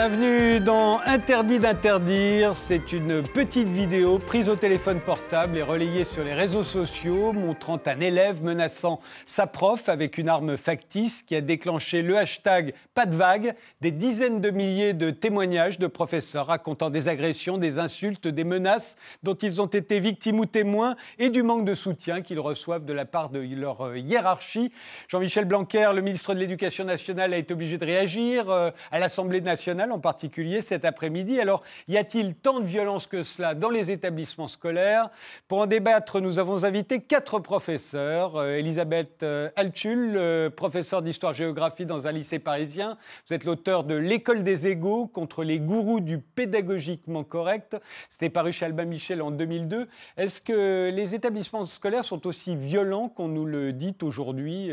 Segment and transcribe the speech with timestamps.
[0.00, 2.56] Bienvenue dans Interdit d'interdire.
[2.56, 7.80] C'est une petite vidéo prise au téléphone portable et relayée sur les réseaux sociaux montrant
[7.84, 13.06] un élève menaçant sa prof avec une arme factice qui a déclenché le hashtag pas
[13.06, 13.56] de vague.
[13.80, 18.94] Des dizaines de milliers de témoignages de professeurs racontant des agressions, des insultes, des menaces
[19.24, 22.92] dont ils ont été victimes ou témoins et du manque de soutien qu'ils reçoivent de
[22.92, 24.70] la part de leur euh, hiérarchie.
[25.08, 29.40] Jean-Michel Blanquer, le ministre de l'Éducation nationale, a été obligé de réagir euh, à l'Assemblée
[29.40, 31.40] nationale en particulier cet après-midi.
[31.40, 35.10] Alors, y a-t-il tant de violence que cela dans les établissements scolaires?
[35.46, 38.36] Pour en débattre, nous avons invité quatre professeurs.
[38.36, 42.96] Euh, Elisabeth euh, Alchul, euh, professeure d'histoire-géographie dans un lycée parisien.
[43.28, 47.76] Vous êtes l'auteur de L'école des égaux contre les gourous du pédagogiquement correct.
[48.10, 49.88] C'était paru chez Albin Michel en 2002.
[50.16, 54.70] Est-ce que les établissements scolaires sont aussi violents qu'on nous le dit aujourd'hui,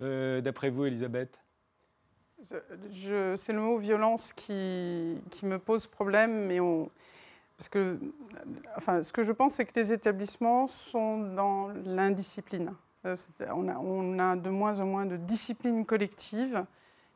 [0.00, 1.45] d'après vous, Elisabeth?
[2.42, 6.58] C'est le mot violence qui, me pose problème, mais
[7.56, 7.98] parce que,
[8.76, 12.74] enfin, ce que je pense, c'est que les établissements sont dans l'indiscipline.
[13.06, 13.16] Euh,
[13.54, 16.64] on a, on a, de moins en moins de discipline collective,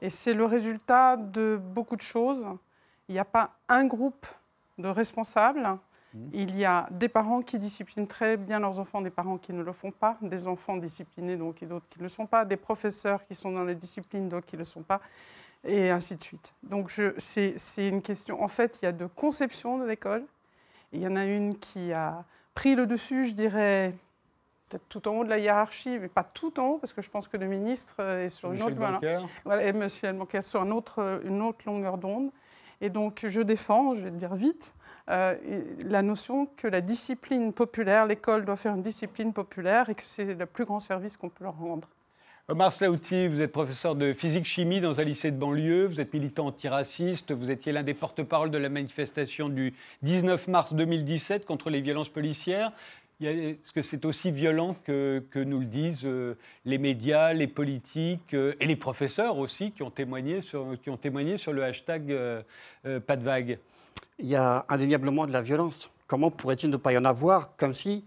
[0.00, 2.48] et c'est le résultat de beaucoup de choses.
[3.08, 4.27] Il n'y a pas un groupe
[4.78, 5.78] de responsables
[6.12, 6.28] Mmh.
[6.33, 9.62] Il y a des parents qui disciplinent très bien leurs enfants, des parents qui ne
[9.62, 12.56] le font pas, des enfants disciplinés donc, et d'autres qui ne le sont pas, des
[12.56, 15.00] professeurs qui sont dans la discipline, d'autres qui ne le sont pas,
[15.64, 16.55] et ainsi de suite.
[16.62, 17.55] Donc c'est
[17.89, 20.25] une question, en fait, il y a de conception de l'école.
[20.92, 22.24] Il y en a une qui a
[22.55, 23.95] pris le dessus, je dirais,
[24.69, 27.11] peut-être tout en haut de la hiérarchie, mais pas tout en haut, parce que je
[27.11, 28.74] pense que le ministre est sur une autre,
[29.45, 32.30] voilà, et Monsieur sur une autre, une autre longueur d'onde.
[32.80, 34.74] Et donc, je défends, je vais le dire vite,
[35.11, 35.35] euh,
[35.85, 40.35] la notion que la discipline populaire, l'école doit faire une discipline populaire et que c'est
[40.35, 41.89] le plus grand service qu'on peut leur rendre.
[42.51, 46.46] Omar Slaouti, vous êtes professeur de physique-chimie dans un lycée de banlieue, vous êtes militant
[46.46, 51.80] antiraciste, vous étiez l'un des porte-parole de la manifestation du 19 mars 2017 contre les
[51.80, 52.73] violences policières.
[53.23, 58.55] Est-ce que c'est aussi violent que, nous le disent euh, les médias, les politiques euh,
[58.61, 62.17] et les professeurs aussi qui ont témoigné sur, qui ont témoigné sur le hashtag
[63.07, 63.58] pas de vague
[64.20, 65.91] il y a indéniablement de la violence.
[66.07, 68.05] Comment pourrait-il ne pas y en avoir Comme si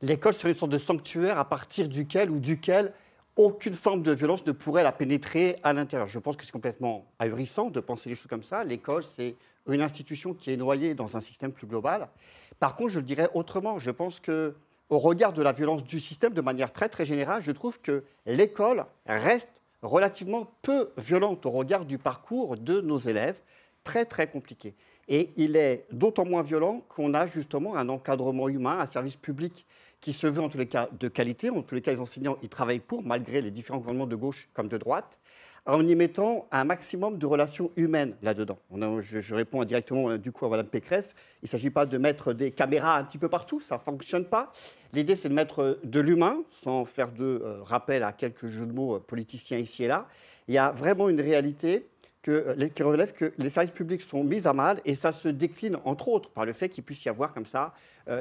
[0.00, 2.92] l'école serait une sorte de sanctuaire à partir duquel ou duquel
[3.36, 6.08] aucune forme de violence ne pourrait la pénétrer à l'intérieur?
[6.08, 8.64] Je pense que c'est complètement ahurissant de penser les choses comme ça.
[8.64, 9.36] L'école, c'est
[9.68, 12.08] une institution qui est noyée dans un système plus global.
[12.58, 13.78] Par contre, je le dirais autrement.
[13.78, 14.54] Je pense que,
[14.88, 18.04] au regard de la violence du système, de manière très très générale, je trouve que
[18.26, 19.48] l'école reste
[19.82, 23.40] relativement peu violente au regard du parcours de nos élèves,
[23.84, 24.74] très très compliqué.
[25.08, 29.66] Et il est d'autant moins violent qu'on a justement un encadrement humain, un service public
[30.00, 31.50] qui se veut en tous les cas de qualité.
[31.50, 34.48] En tous les cas, les enseignants y travaillent pour, malgré les différents gouvernements de gauche
[34.52, 35.18] comme de droite,
[35.66, 38.58] en y mettant un maximum de relations humaines là-dedans.
[39.00, 41.14] Je, réponds directement euh, du coup à Mme Pécresse.
[41.42, 44.26] Il ne s'agit pas de mettre des caméras un petit peu partout, ça ne fonctionne
[44.26, 44.52] pas.
[44.92, 48.66] L'idée, c'est de mettre euh, de l'humain, sans faire de euh, rappel à quelques jeux
[48.66, 50.08] de mots politiciens ici et là.
[50.48, 51.86] Il y a vraiment une réalité
[52.22, 56.06] qui relève que les services publics sont mis à mal et ça se décline entre
[56.06, 57.74] autres par le fait qu'il puisse y avoir comme ça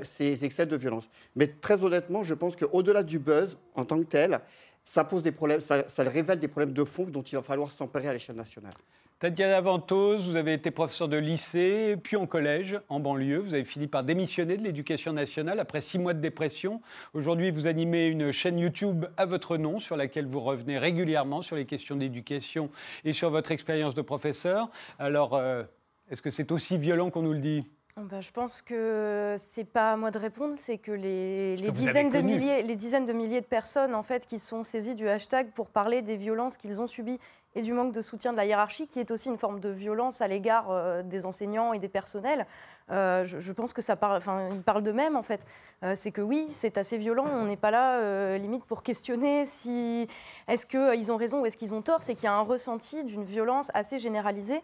[0.04, 1.08] ces excès de violence.
[1.36, 4.42] Mais très honnêtement, je pense qu'au-delà du buzz en tant que tel,
[4.86, 8.08] ça pose des problèmes, ça, révèle des problèmes de fond dont il va falloir s'emparer
[8.08, 8.74] à l'échelle nationale.
[9.20, 13.38] Tatiana Ventose, vous avez été professeur de lycée, puis en collège, en banlieue.
[13.38, 16.82] Vous avez fini par démissionner de l'éducation nationale après six mois de dépression.
[17.14, 21.56] Aujourd'hui, vous animez une chaîne YouTube à votre nom sur laquelle vous revenez régulièrement sur
[21.56, 22.72] les questions d'éducation
[23.06, 24.72] et sur votre expérience de professeur.
[24.98, 25.62] Alors, euh,
[26.10, 27.68] est-ce que c'est aussi violent qu'on nous le dit?
[27.98, 32.20] Ben, je pense que c'est pas à moi de répondre, c'est que les, dizaines de
[32.20, 35.68] milliers, les dizaines de milliers de personnes en fait qui sont saisies du hashtag pour
[35.68, 37.20] parler des violences qu'ils ont subies
[37.54, 40.22] et du manque de soutien de la hiérarchie, qui est aussi une forme de violence
[40.22, 42.46] à l'égard euh, des enseignants et des personnels.
[42.92, 45.46] Euh, je, pense que ça parle, enfin, ils parlent d'eux-mêmes en fait.
[45.84, 47.26] Euh, c'est que oui, c'est assez violent.
[47.26, 50.08] On n'est pas là limite pour questionner si
[50.48, 52.04] est-ce qu'ils ont raison ou est-ce qu'ils ont tort.
[52.04, 54.62] C'est qu'il y a un ressenti d'une violence assez généralisée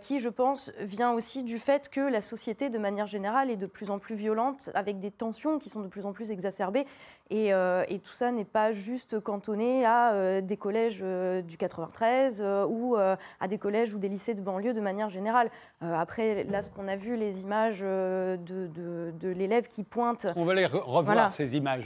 [0.00, 3.66] qui, je pense, vient aussi du fait que la société, de manière générale, est de
[3.66, 6.86] plus en plus violente, avec des tensions qui sont de plus en plus exacerbées.
[7.30, 11.02] Et, et tout ça n'est pas juste cantonné à des collèges
[11.42, 15.08] du 93 euh, ou euh, à des collèges ou des lycées de banlieue de manière
[15.08, 15.50] générale.
[15.82, 20.26] Euh, après, là, ce qu'on a vu, les images de, de, l'élève qui pointe.
[20.34, 21.84] On va les revoir, ces images.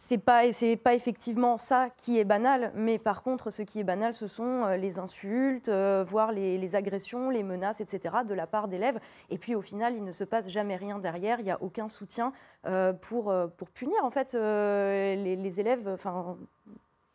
[0.00, 3.84] C'est pas c'est pas effectivement ça qui est banal, mais par contre, ce qui est
[3.84, 8.18] banal, ce sont les insultes, voire les, agressions, les menaces, etc.
[8.26, 9.00] de la part d'élèves.
[9.28, 11.40] Et puis au final, il ne se passe jamais rien derrière.
[11.40, 12.32] Il n'y a aucun soutien
[13.02, 16.36] pour pour punir en fait les, les élèves, enfin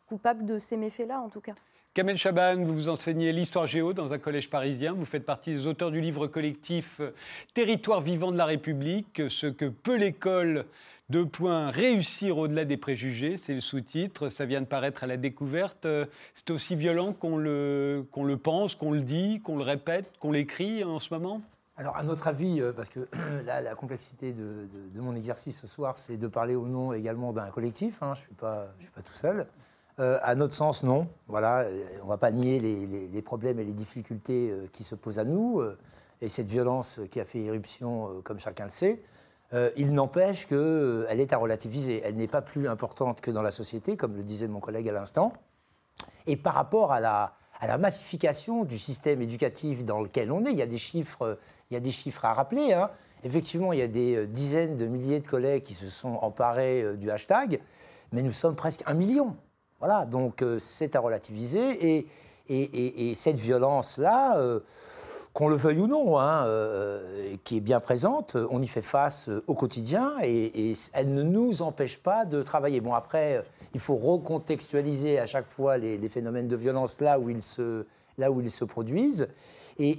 [0.06, 1.54] coupables de ces méfaits-là, en tout cas.
[1.94, 4.94] Kamel Chaban, vous enseignez l'histoire géo dans un collège parisien.
[4.94, 7.00] Vous faites partie des auteurs du livre collectif
[7.54, 10.64] Territoire vivant de la République, ce que peut l'école
[11.08, 15.16] deux points, réussir au-delà des préjugés, c'est le sous-titre, ça vient de paraître à la
[15.16, 15.86] découverte.
[16.34, 18.04] C'est aussi violent qu'on le,
[18.42, 21.40] pense, qu'on le dit, qu'on le répète, qu'on l'écrit en ce moment?
[21.76, 23.06] Alors, à notre avis, euh, parce que
[23.46, 24.68] la complexité de,
[25.00, 28.02] mon exercice ce soir, c'est de parler au nom également d'un collectif.
[28.02, 29.46] Hein, je ne suis pas tout seul.
[30.00, 31.08] Euh, à notre sens, non.
[31.28, 35.18] Voilà, euh, on ne va pas nier les, problèmes et les difficultés qui se posent
[35.18, 35.62] à nous,
[36.20, 39.02] et cette violence qui a fait éruption, comme chacun le sait.
[39.76, 42.02] il n'empêche qu'elle est à relativiser.
[42.04, 44.92] Elle n'est pas plus importante que dans la société, comme le disait mon collègue à
[44.92, 45.32] l'instant.
[46.26, 47.34] Et par rapport à la,
[47.78, 51.38] massification du système éducatif dans lequel on est, il y a des chiffres
[51.70, 52.72] il y a des chiffres à rappeler.
[52.72, 52.90] Hein.
[53.22, 56.82] Effectivement, il y a des euh, dizaines de milliers de collègues qui se sont emparés
[56.82, 57.60] euh, du hashtag,
[58.12, 59.36] mais nous sommes presque un million.
[59.78, 61.96] Voilà, donc euh, c'est à relativiser.
[61.96, 62.06] Et,
[62.48, 64.38] et, cette violence-là,
[65.32, 66.46] qu'on le veuille ou non, hein,
[67.42, 71.96] qui est bien présente, on y fait face au quotidien et, elle ne nous empêche
[71.96, 72.82] pas de travailler.
[72.82, 73.42] Bon, après,
[73.72, 77.86] il faut recontextualiser à chaque fois les, phénomènes de violence là où ils se,
[78.18, 79.28] là où ils se produisent.
[79.78, 79.98] Et,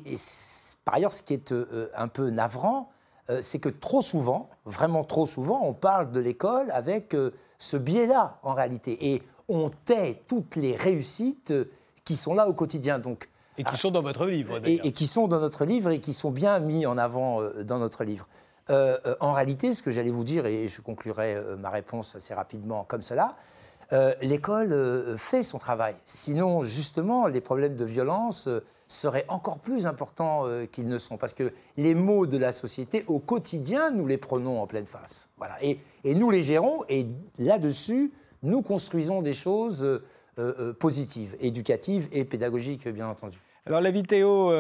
[0.86, 2.90] par ailleurs, ce qui est euh, un peu navrant,
[3.30, 7.76] euh, c'est que trop souvent, vraiment trop souvent, on parle de l'école avec euh, ce
[7.78, 9.22] biais-là, en réalité.
[9.48, 11.54] On tait toutes les réussites
[12.04, 13.00] qui sont là au quotidien.
[13.00, 16.00] Donc, et qui sont dans votre livre, et, et, qui sont dans notre livre et
[16.00, 18.28] qui sont bien mis en avant dans notre livre.
[18.70, 23.02] en réalité, ce que j'allais vous dire, et je conclurai ma réponse assez rapidement comme
[23.02, 23.36] cela,
[24.22, 25.96] l'école fait son travail.
[26.04, 28.50] Sinon, justement, les problèmes de violence
[28.88, 31.18] seraient encore plus importants euh, qu'ils ne sont.
[31.18, 35.30] Parce que les maux de la société, au quotidien, nous les prenons en pleine face.
[35.38, 35.56] Voilà.
[35.64, 37.08] Et, et nous les gérons, et
[37.40, 38.12] là-dessus,
[38.46, 40.00] nous construisons des choses euh,
[40.40, 43.38] euh, positives, éducatives et pédagogiques, bien entendu.
[43.66, 44.52] Alors la vidéo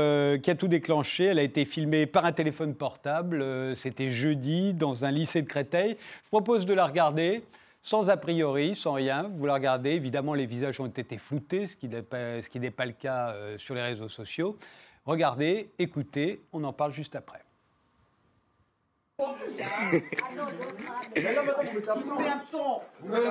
[0.41, 3.45] qui a tout déclenché, elle a été filmée par un téléphone portable.
[3.75, 5.95] C'était jeudi dans un lycée de Créteil.
[6.23, 7.43] Je propose de la regarder
[7.85, 9.29] sans a priori, sans rien.
[9.35, 13.29] Vous la regardez, évidemment, les visages ont été floutés, ce qui n'est pas, le cas
[13.29, 14.57] euh, sur les réseaux sociaux.
[15.05, 17.44] Regardez, écoutez, on en parle juste après.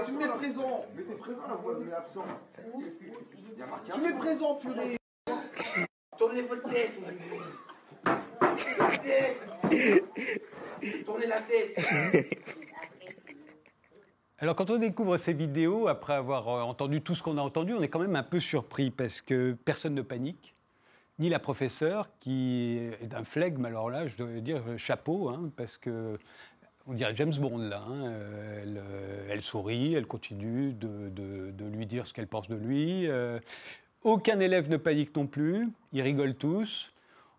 [0.05, 0.87] Tu mets présent.
[0.95, 1.41] Mais t'es présent
[1.85, 2.25] mais absent.
[3.93, 4.97] Tu mets présent, purée.
[6.19, 6.93] Tournez votre tête
[8.79, 9.41] La tête.
[11.05, 11.79] Tournez la tête.
[14.39, 17.83] Alors quand on découvre ces vidéos, après avoir entendu tout ce qu'on a entendu, on
[17.83, 20.54] est quand même un peu surpris parce que personne ne panique,
[21.19, 25.51] ni la professeure qui est d'un flegme, alors là je dois dire euh, chapeau, hein,
[25.57, 26.19] parce que
[26.87, 32.13] on dirait James Bond là, hein, euh, elle, sourit, elle continue de, lui dire ce
[32.13, 33.09] qu'elle pense de lui.
[34.03, 36.91] aucun élève ne panique non plus, ils rigolent tous.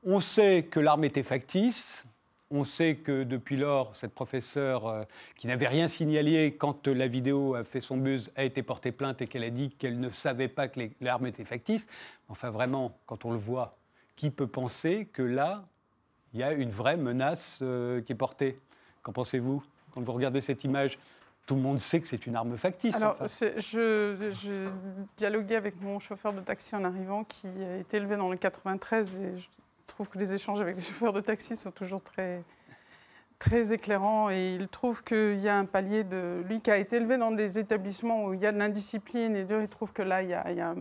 [0.03, 2.05] On sait que l'arme était factice,
[2.51, 5.03] on sait que depuis lors, cette professeure euh,
[5.35, 9.21] qui n'avait rien signalé quand la vidéo a fait son buzz a été portée plainte
[9.21, 11.87] et qu'elle a dit qu'elle ne savait pas que l'arme était factice.
[12.29, 13.71] Enfin, vraiment, quand on le voit,
[14.15, 15.65] qui peut penser que là,
[16.33, 18.59] il y a une vraie menace euh, qui est portée?
[19.01, 19.63] Qu'en pensez-vous?
[19.91, 20.99] Quand vous regardez cette image,
[21.45, 22.95] tout le monde sait que c'est une arme factice.
[22.95, 24.69] Alors, je, je,
[25.17, 29.19] dialoguais avec mon chauffeur de taxi en arrivant qui a été élevé dans le 93
[29.19, 29.47] et je je
[29.87, 32.43] trouve que les échanges avec les chauffeurs de taxi sont toujours très,
[33.39, 36.43] très éclairants et il trouve qu'il y a un palier de...
[36.47, 39.45] Lui qui a été élevé dans des établissements où il y a de l'indiscipline et
[39.49, 40.75] il trouve que là, il y a, il y a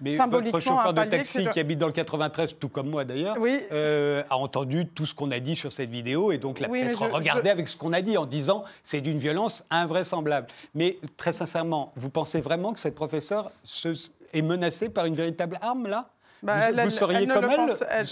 [0.00, 3.36] mais votre chauffeur de taxi qui habite dans le 93, tout comme moi d'ailleurs,
[3.72, 7.06] euh, a entendu tout ce qu'on a dit sur cette vidéo et donc l'a peut-être
[7.08, 10.46] regardé avec ce qu'on a dit en disant c'est d'une violence invraisemblable.
[10.74, 13.88] Mais très sincèrement, vous pensez vraiment que cette professeure se,
[14.32, 16.10] est menacée par une véritable arme là?
[16.42, 18.06] Bah, vous, seriez comme elle,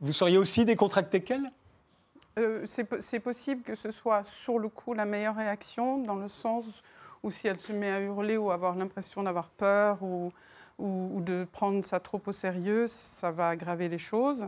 [0.00, 1.50] vous seriez aussi décontracté qu'elle
[2.38, 6.82] euh, C'est possible que ce soit sur le coup la meilleure réaction, dans le sens
[7.22, 10.32] où si elle se met à hurler ou avoir l'impression d'avoir peur ou,
[10.78, 14.46] de prendre ça trop au sérieux, ça va aggraver les choses.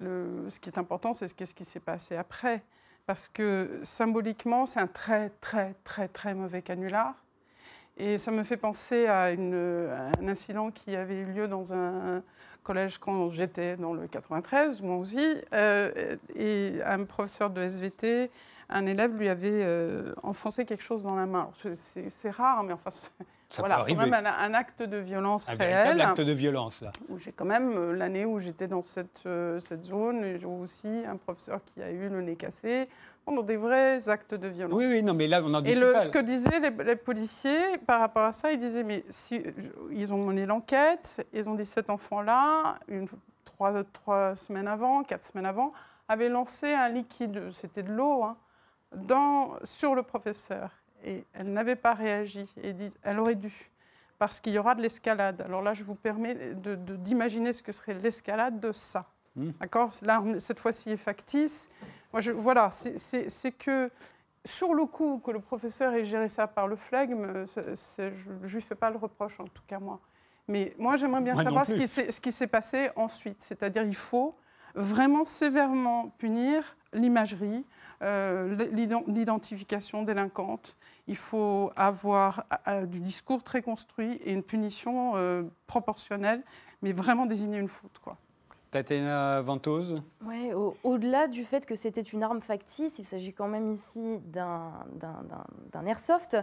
[0.00, 2.64] Ce qui est important, c'est ce, ce qui s'est passé après.
[3.06, 7.14] Parce que symboliquement, c'est un très, très, très, très mauvais canular.
[7.96, 12.22] Et ça me fait penser à, un incident qui avait eu lieu dans un,
[12.62, 18.30] collège quand j'étais dans le 93, moi aussi, euh, et un professeur de SVT,
[18.68, 21.50] un élève lui avait euh, enfoncé quelque chose dans la main.
[21.74, 22.90] C'est rare, mais enfin,
[23.50, 23.98] Ça voilà, peut arriver.
[24.04, 25.72] quand même un, un acte de violence un réel.
[25.72, 26.92] véritable acte de violence, là.
[27.08, 30.46] où j'ai quand même, euh, l'année où j'étais dans cette, euh, cette zone, et j'ai
[30.46, 32.88] aussi un professeur qui a eu le nez cassé,
[33.26, 34.78] bon, des vrais actes de violence.
[34.78, 36.04] Oui, oui, non, mais là, on en Et discute le, pas.
[36.04, 39.42] ce que disaient les, les policiers par rapport à ça, ils disaient, mais si,
[39.90, 42.76] ils ont mené l'enquête, ils ont dit cet enfant-là,
[43.44, 45.72] trois, trois semaines avant, quatre semaines avant,
[46.08, 48.36] avait lancé un liquide, c'était de l'eau, hein,
[48.94, 50.70] dans, sur le professeur.
[51.04, 52.52] Et elle n'avait pas réagi.
[52.62, 53.52] Et disent, elle aurait dû,
[54.18, 55.40] parce qu'il y aura de l'escalade.
[55.42, 59.06] Alors là, je vous permets de- de- d'imaginer ce que serait l'escalade de ça.
[59.36, 59.50] Hmm.
[59.60, 59.90] D'accord?
[60.02, 61.68] Là, on- cette fois-ci, est factice.
[62.12, 62.98] Moi, je, voilà, c'est-
[63.56, 63.90] que
[64.44, 68.46] sur le coup, que le professeur ait géré ça par le flegme, c'est- je ne
[68.46, 70.00] lui fais pas le reproche, en tout cas moi.
[70.48, 71.82] Mais moi, j'aimerais bien Moi savoir ce plus.
[71.82, 73.40] qui s'est- ce qui s'est passé ensuite.
[73.40, 74.34] C'est-à-dire, il faut
[74.74, 77.64] vraiment sévèrement punir l'imagerie,
[78.02, 80.76] euh, l'ident- l'identification délinquante.
[81.06, 86.42] Il faut avoir euh, du discours très construit et une punition euh, proportionnelle,
[86.82, 87.98] mais vraiment désigner une faute.
[88.02, 88.14] Quoi.
[88.70, 93.48] Tatiana Ventose Ouais, au- Au-delà du fait que c'était une arme factice, il s'agit quand
[93.48, 96.36] même ici d'un airsoft.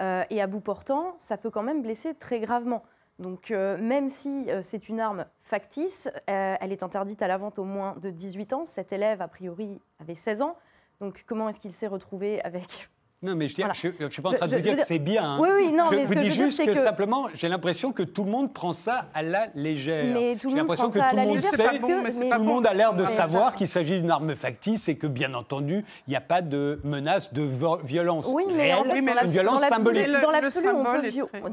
[0.00, 2.82] euh, et à bout portant, ça peut quand même blesser très gravement.
[3.18, 7.38] Donc euh, même si euh, c'est une arme factice, euh, elle est interdite à la
[7.38, 8.64] vente au moins de 18 ans.
[8.64, 10.56] Cet élève, a priori, avait 16 ans.
[11.00, 12.88] Donc comment est-ce qu'il s'est retrouvé avec
[13.24, 13.72] Non, mais je Voilà.
[14.00, 15.24] ne suis pas en train de vous dire que c'est bien.
[15.24, 15.38] hein.
[15.40, 17.90] Oui, oui, non, je mais vous que dis juste c'est que, que- simplement, j'ai l'impression
[17.92, 20.04] que tout le monde prend ça à la légère.
[20.12, 21.50] Mais tout J'ai le monde l'impression prend que ça à tout la le monde légère
[21.50, 23.68] sait, C'est pas parce bon, que mais tout le monde a l'air de savoir qu'il
[23.68, 27.48] s'agit d'une arme factice et que, bien entendu, il n'y a pas de menace de
[27.84, 30.06] violence Oui, mais en fait, une l'absolu- violence symbolique.
[30.06, 30.30] Le- dans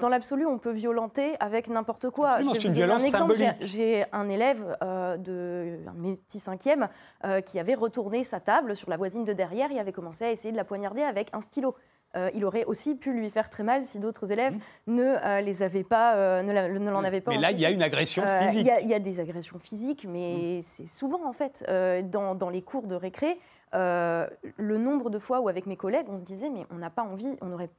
[0.10, 2.40] l'absolu, on, symbole peut violenter avec n'importe quoi.
[2.54, 3.36] C'est une violence exemple.
[3.36, 3.68] J'ai- symbolique.
[3.72, 6.88] J'ai un élève euh, de mes petits cinquièmes
[7.26, 10.32] euh, qui avait retourné sa table sur la voisine de derrière et avait commencé à
[10.32, 11.42] essayer de la poignarder avec un
[12.18, 15.64] Euh, il aurait aussi pu lui faire très mal si d'autres élèves ne euh, les
[15.64, 17.32] avaient pas, euh, ne l'en avaient pas.
[17.32, 17.36] Mmh.
[17.36, 18.60] Mais là, il y a une agression physique.
[18.60, 21.66] Il y, a- il y a des agressions physiques, mais c'est souvent en fait
[22.10, 23.40] dans, dans les cours de récré,
[23.74, 27.04] le nombre de fois où avec mes collègues on se disait mais on n'a pas
[27.04, 27.70] envie, on aurait,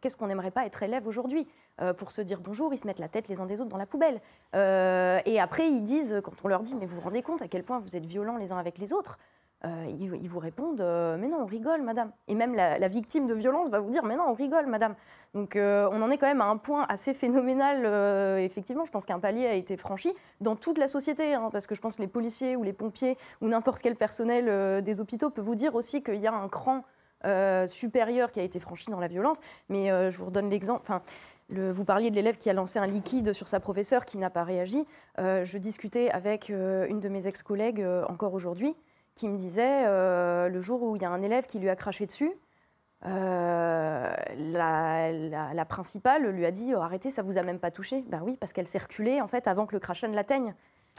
[0.00, 1.48] qu'est-ce qu'on n'aimerait pas être élève aujourd'hui
[1.96, 3.86] pour se dire bonjour, ils se mettent la tête les uns des autres dans la
[3.86, 4.20] poubelle.
[4.54, 7.64] Et après ils disent quand on leur dit mais vous vous rendez compte à quel
[7.64, 9.18] point vous êtes violents les uns avec les autres
[9.66, 13.34] euh, ils, vous répondent euh, mais non on rigole madame et même la, victime de
[13.34, 14.94] violence va vous dire mais non on rigole madame
[15.34, 17.84] donc euh, on en est quand même à un point assez phénoménal.
[18.40, 21.74] effectivement, je pense qu'un palier a été franchi dans toute la société, hein, parce que
[21.74, 25.42] je pense que les policiers ou les pompiers ou n'importe quel personnel des hôpitaux peut
[25.42, 26.82] vous dire aussi qu'il y a un cran
[27.68, 29.38] supérieur qui a été franchi dans la violence.
[29.68, 30.90] Mais je vous redonne l'exemple.
[31.50, 34.42] Vous parliez de l'élève qui a lancé un liquide sur sa professeure qui n'a pas
[34.42, 34.84] réagi.
[35.18, 38.74] Je discutais avec une de mes ex-collègues encore aujourd'hui
[39.20, 41.76] qui me disait euh, le jour où il y a un élève qui lui a
[41.76, 42.32] craché dessus,
[43.04, 48.02] euh, la, principale lui a dit oh, arrêtez, ça vous a même pas touché.
[48.08, 50.54] Ben oui, parce qu'elle s'est reculée en fait avant que le crachat ne l'atteigne.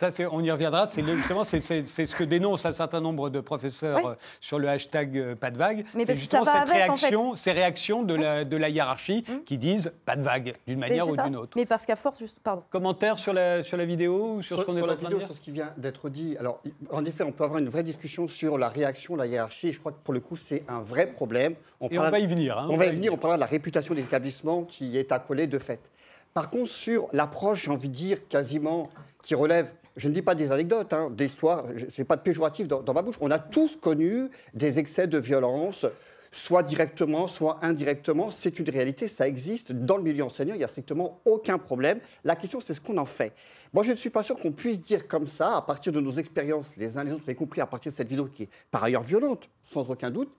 [0.10, 0.88] Ça, on y reviendra.
[0.88, 4.12] C'est justement c'est, ce que dénonce un certain nombre de professeurs Oui.
[4.12, 5.86] euh, sur le hashtag euh, pas de vague.
[5.94, 7.06] Mais c'est parce que justement ça va cette avec, en fait.
[7.08, 9.44] réaction, ces réactions de la, de la hiérarchie Hum.
[9.44, 11.24] qui disent pas de vague d'une manière ou ça.
[11.24, 11.52] d'une autre.
[11.56, 12.64] Mais parce qu'à force, juste, pardon.
[12.72, 15.20] Commentaire sur la, sur la vidéo ou sur, ce qu'on est en la train vidéo,
[15.20, 16.36] de dire sur ce qui vient d'être dit.
[16.40, 19.72] Alors, en effet, on peut avoir une vraie discussion sur la réaction de la hiérarchie.
[19.74, 21.54] Je crois que pour le coup, c'est un vrai problème.
[21.92, 22.58] Et on va y venir.
[22.58, 25.48] hein, on va y venir, on parlera de la réputation des établissements qui est accolée
[25.48, 25.80] de fait.
[26.34, 28.90] Par contre, sur l'approche, j'ai envie de dire, quasiment,
[29.24, 32.68] qui relève, je ne dis pas des anecdotes, hein, des histoires, ce n'est pas péjoratif
[32.68, 35.86] dans, dans ma bouche, on a tous connu des excès de violence,
[36.32, 38.32] soit directement, soit indirectement.
[38.32, 39.74] C'est une réalité, ça existe.
[39.74, 42.00] Dans le milieu enseignant, il n'y a strictement aucun problème.
[42.24, 43.34] La question, c'est ce qu'on en fait.
[43.74, 46.14] Moi, je ne suis pas sûr qu'on puisse dire comme ça, à partir de nos
[46.14, 48.84] expériences les uns les autres, y compris à partir de cette vidéo qui est par
[48.84, 50.32] ailleurs violente, sans aucun doute,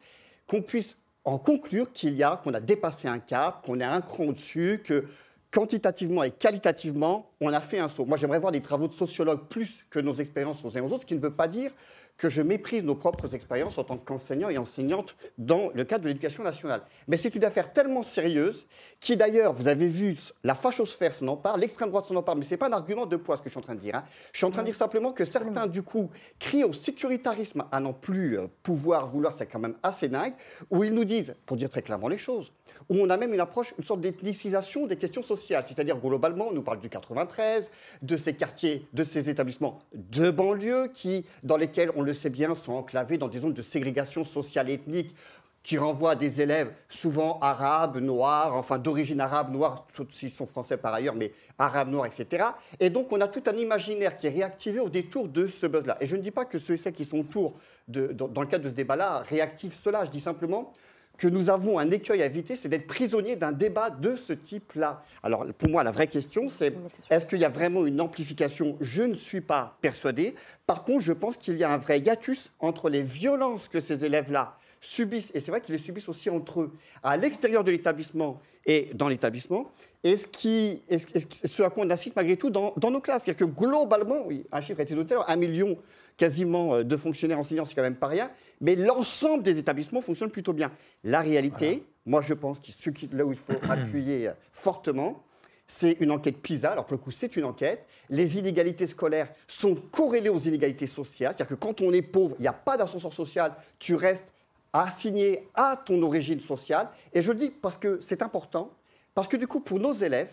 [0.46, 4.00] qu'on puisse en conclure qu'il y a, qu'on a dépassé un cap, qu'on est un
[4.00, 5.04] cran au-dessus, que
[5.52, 8.04] quantitativement et qualitativement, on a fait un saut.
[8.04, 11.02] Moi, j'aimerais voir des travaux de sociologues plus que nos expériences aux uns aux autres,
[11.02, 11.70] ce qui ne veut pas dire
[12.18, 16.08] que je méprise nos propres expériences en tant qu'enseignant et enseignante dans le cadre de
[16.08, 16.82] l'éducation nationale.
[17.08, 18.66] Mais c'est une affaire tellement sérieuse
[19.00, 22.52] qui d'ailleurs, vous avez vu, la fachosphère s'en empare, l'extrême droite s'en empare, mais ce
[22.52, 23.96] n'est pas un argument de poids ce que je suis en train de dire.
[23.96, 24.04] hein.
[24.32, 27.80] Je suis en train de dire simplement que certains, du coup, crient au sécuritarisme à
[27.80, 30.34] n'en plus euh, pouvoir vouloir, c'est quand même assez dingue,
[30.70, 32.52] où ils nous disent, pour dire très clairement les choses,
[32.88, 35.64] où on a même une approche, une sorte d'ethnicisation des questions sociales.
[35.66, 37.70] C'est-à-dire, globalement, on nous parle du 93,
[38.02, 42.54] de ces quartiers, de ces établissements de banlieue qui, dans lesquels, on le sait bien,
[42.54, 45.14] sont enclavés dans des zones de ségrégation sociale et ethnique
[45.62, 50.76] qui renvoient à des élèves souvent arabes, noirs, enfin d'origine arabe, noire, s'ils sont français
[50.76, 52.46] par ailleurs, mais arabes, noirs, etc.
[52.80, 55.98] Et donc on a tout un imaginaire qui est réactivé au détour de ce buzz-là.
[56.00, 57.54] Et je ne dis pas que ceux et celles qui sont autour,
[57.88, 60.04] de, dans le cadre de ce débat-là, réactivent cela.
[60.04, 60.72] Je dis simplement
[61.18, 65.04] que nous avons un écueil à éviter, c'est d'être prisonnier d'un débat de ce type-là.
[65.22, 66.74] Alors, pour moi, la vraie question, c'est
[67.10, 68.76] est-ce qu'il y a vraiment une amplification?
[68.80, 70.34] Je ne suis pas persuadé.
[70.66, 74.04] Par contre, je pense qu'il y a un vrai hiatus entre les violences que ces
[74.04, 78.40] élèves-là subissent, et c'est vrai qu'ils les subissent aussi entre eux, à l'extérieur de l'établissement
[78.66, 79.70] et dans l'établissement,
[80.04, 83.22] et ce, qui, ce, à quoi on assiste malgré tout dans, nos classes.
[83.24, 85.78] C'est-à-dire que globalement, un chiffre a été noté, un million
[86.16, 88.30] quasiment euh, de fonctionnaires enseignants, c'est quand même pas rien,
[88.62, 90.70] mais l'ensemble des établissements fonctionne plutôt bien.
[91.04, 95.22] La réalité, moi je pense que ce qui, là où il faut appuyer euh, fortement,
[95.66, 96.72] c'est une enquête PISA.
[96.72, 97.84] Alors pour le coup, c'est une enquête.
[98.08, 101.34] Les inégalités scolaires sont corrélées aux inégalités sociales.
[101.36, 104.32] C'est-à-dire que quand on est pauvre, il n'y a pas d'ascenseur social, tu restes
[104.72, 106.88] assigné à ton origine sociale.
[107.12, 108.70] Et je le dis parce que c'est important,
[109.14, 110.32] parce que du coup, pour nos élèves,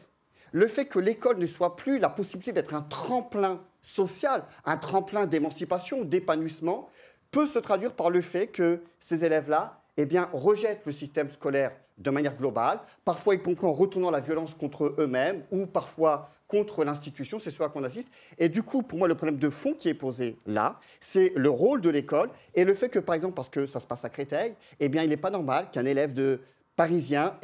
[0.51, 5.25] le fait que l'école ne soit plus la possibilité d'être un tremplin social, un tremplin
[5.25, 6.89] d'émancipation, d'épanouissement,
[7.31, 11.71] peut se traduire par le fait que ces élèves-là eh bien, rejettent le système scolaire
[11.97, 16.83] de manière globale, parfois y compris en retournant la violence contre eux-mêmes ou parfois contre
[16.83, 18.07] l'institution, c'est ce à quoi on assiste.
[18.37, 21.49] Et du coup, pour moi, le problème de fond qui est posé là, c'est le
[21.49, 24.09] rôle de l'école et le fait que, par exemple, parce que ça se passe à
[24.09, 26.41] Créteil, eh bien, il n'est pas normal qu'un élève de
[26.75, 27.35] parisien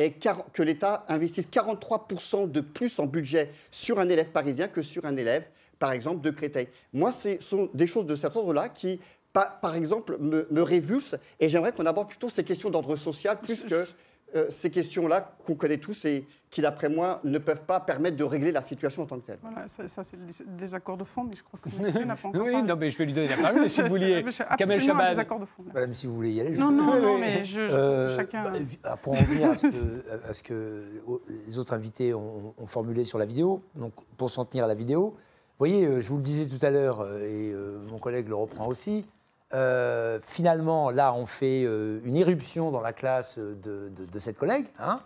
[0.53, 5.17] que l'État investisse 43% de plus en budget sur un élève parisien que sur un
[5.17, 5.45] élève,
[5.77, 6.69] par exemple, de Créteil.
[6.93, 8.99] Moi, ce sont des choses de cet ordre-là qui,
[9.35, 13.63] par, exemple, me, me révulsent et j'aimerais qu'on aborde plutôt ces questions d'ordre social plus
[13.63, 13.85] que
[14.35, 18.23] euh, ces questions-là qu'on connaît tous et qui, d'après moi, ne peuvent pas permettre de
[18.25, 19.37] régler la situation en tant que telle.
[19.41, 22.41] Voilà, ça, c'est le désaccord de fond, mais je crois que monsieur n'a pas encore
[22.45, 24.25] Oui, non, mais je vais lui donner la parole, si vous vouliez.
[24.57, 25.07] Kamel Chaban.
[25.07, 25.63] désaccord de fond.
[25.73, 26.57] Madame, si vous voulez y aller.
[26.57, 28.43] Non, non, non, mais je, euh, chacun...
[28.43, 28.51] Bah,
[28.83, 30.83] ah, pour en revenir à ce, que,
[31.47, 35.11] les autres invités ont, formulé sur la vidéo, donc pour s'en tenir à la vidéo,
[35.11, 37.53] vous voyez, euh, je vous le disais tout à l'heure, et
[37.89, 39.07] mon collègue le reprend aussi,
[39.53, 44.65] euh, finalement, là, on fait euh, une éruption dans la classe de, cette collègue.
[44.79, 44.99] Hein.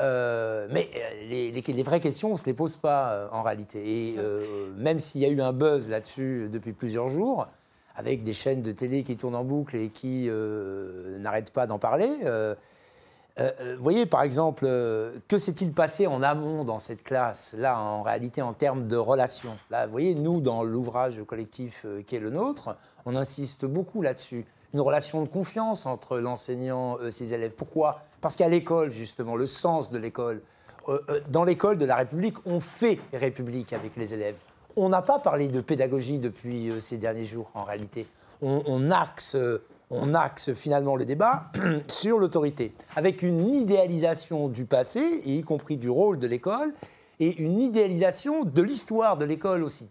[0.00, 0.88] Euh, mais
[1.28, 4.10] les, vraies questions, on ne se les pose pas en réalité.
[4.10, 4.16] Et
[4.76, 7.46] même s'il y a eu un buzz là-dessus depuis plusieurs jours,
[7.94, 10.28] avec des chaînes de télé qui tournent en boucle et qui
[11.20, 12.08] n'arrêtent pas d'en parler,
[13.36, 14.64] vous voyez, par exemple,
[15.28, 19.58] que s'est-il passé en amont dans cette classe, là, en réalité, en termes de relations?
[19.70, 24.44] Là, vous voyez, nous, dans l'ouvrage collectif qui est le nôtre, on insiste beaucoup là-dessus.
[24.74, 27.52] Une relation de confiance entre l'enseignant et ses élèves.
[27.52, 28.02] Pourquoi?
[28.20, 30.42] Parce qu'à l'école, justement, le sens de l'école.
[30.88, 34.36] Euh, euh, dans l'école de la République, on fait République avec les élèves.
[34.76, 38.06] On n'a pas parlé de pédagogie depuis euh, ces derniers jours, en réalité.
[38.44, 39.36] On, axe,
[39.88, 41.52] on axe finalement le débat
[41.86, 46.74] sur l'autorité, avec une idéalisation du passé, y compris du rôle de l'école,
[47.20, 49.88] et une idéalisation de l'histoire de l'école aussi.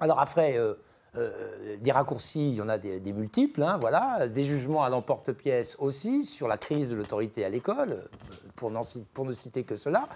[0.00, 0.74] Alors après, euh,
[1.14, 4.28] des raccourcis, il y en a des, multiples, hein, voilà.
[4.28, 8.06] des jugements à l'emporte-pièce aussi sur la crise de l'autorité à l'école, euh,
[8.56, 8.72] pour,
[9.12, 10.06] pour, ne citer que cela.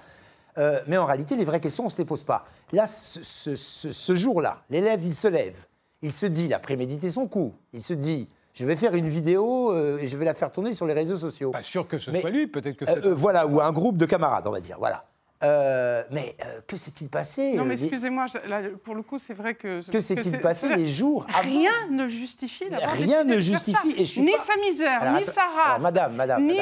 [0.57, 2.47] Euh, mais en réalité, les vraies questions, on ne se les pose pas.
[2.73, 5.67] Là, ce, jour-là, l'élève, il se lève,
[6.01, 9.09] il se dit, il a prémédité son coup, il se dit, je vais faire une
[9.09, 11.51] vidéo et je vais la faire tourner sur les réseaux sociaux.
[11.51, 13.11] Pas sûr que ce soit lui, peut-être que c'est...
[13.11, 15.05] voilà, ou un groupe de camarades, on va dire, voilà.
[15.47, 18.27] Euh, mais euh, que s'est-il passé Non, mais euh, excusez-moi,
[18.83, 19.89] pour le coup, c'est vrai que.
[19.91, 23.95] Que s'est-il passé les jours Rien ne justifie Rien ne justifie.
[23.97, 25.83] Et je ni sa misère, ni sa race.
[25.83, 26.59] madame, madame, ni,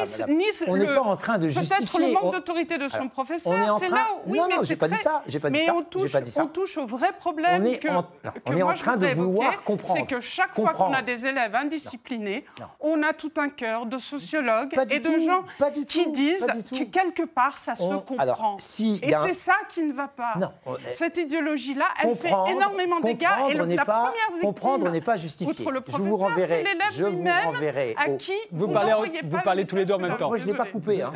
[0.67, 1.77] on n'est pas en train de justifier.
[1.77, 3.79] Peut-être le manque d'autorité de son professeur.
[3.81, 4.31] C'est là où.
[4.31, 5.23] Oui, non, non, j'ai pas dit ça.
[5.41, 5.75] Pas mais dit ça.
[5.75, 6.45] On, touche, pas dit ça.
[6.45, 7.63] on touche au vrai problème.
[7.63, 8.07] On est que, en,
[8.47, 10.01] on est en train de vouloir comprendre.
[10.01, 12.45] C'est que chaque fois qu'on a des élèves indisciplinés,
[12.81, 15.45] on a tout un cœur de sociologues et de gens
[15.89, 18.57] qui disent que quelque part, ça se comprend.
[18.81, 20.35] Et c'est ça qui ne va pas.
[20.39, 20.51] Non,
[20.93, 23.27] Cette idéologie-là, elle fait énormément de dégâts.
[23.51, 25.71] Et le, la pas, première victime, comprendre n'est pas justifié.
[25.71, 28.93] le je vous renverrai, je vous renverrai à qui vous, parlez,
[29.25, 30.29] vous parlez tous les deux en même temps.
[30.29, 31.03] Moi, je ne l'ai pas coupé.
[31.03, 31.13] Hein.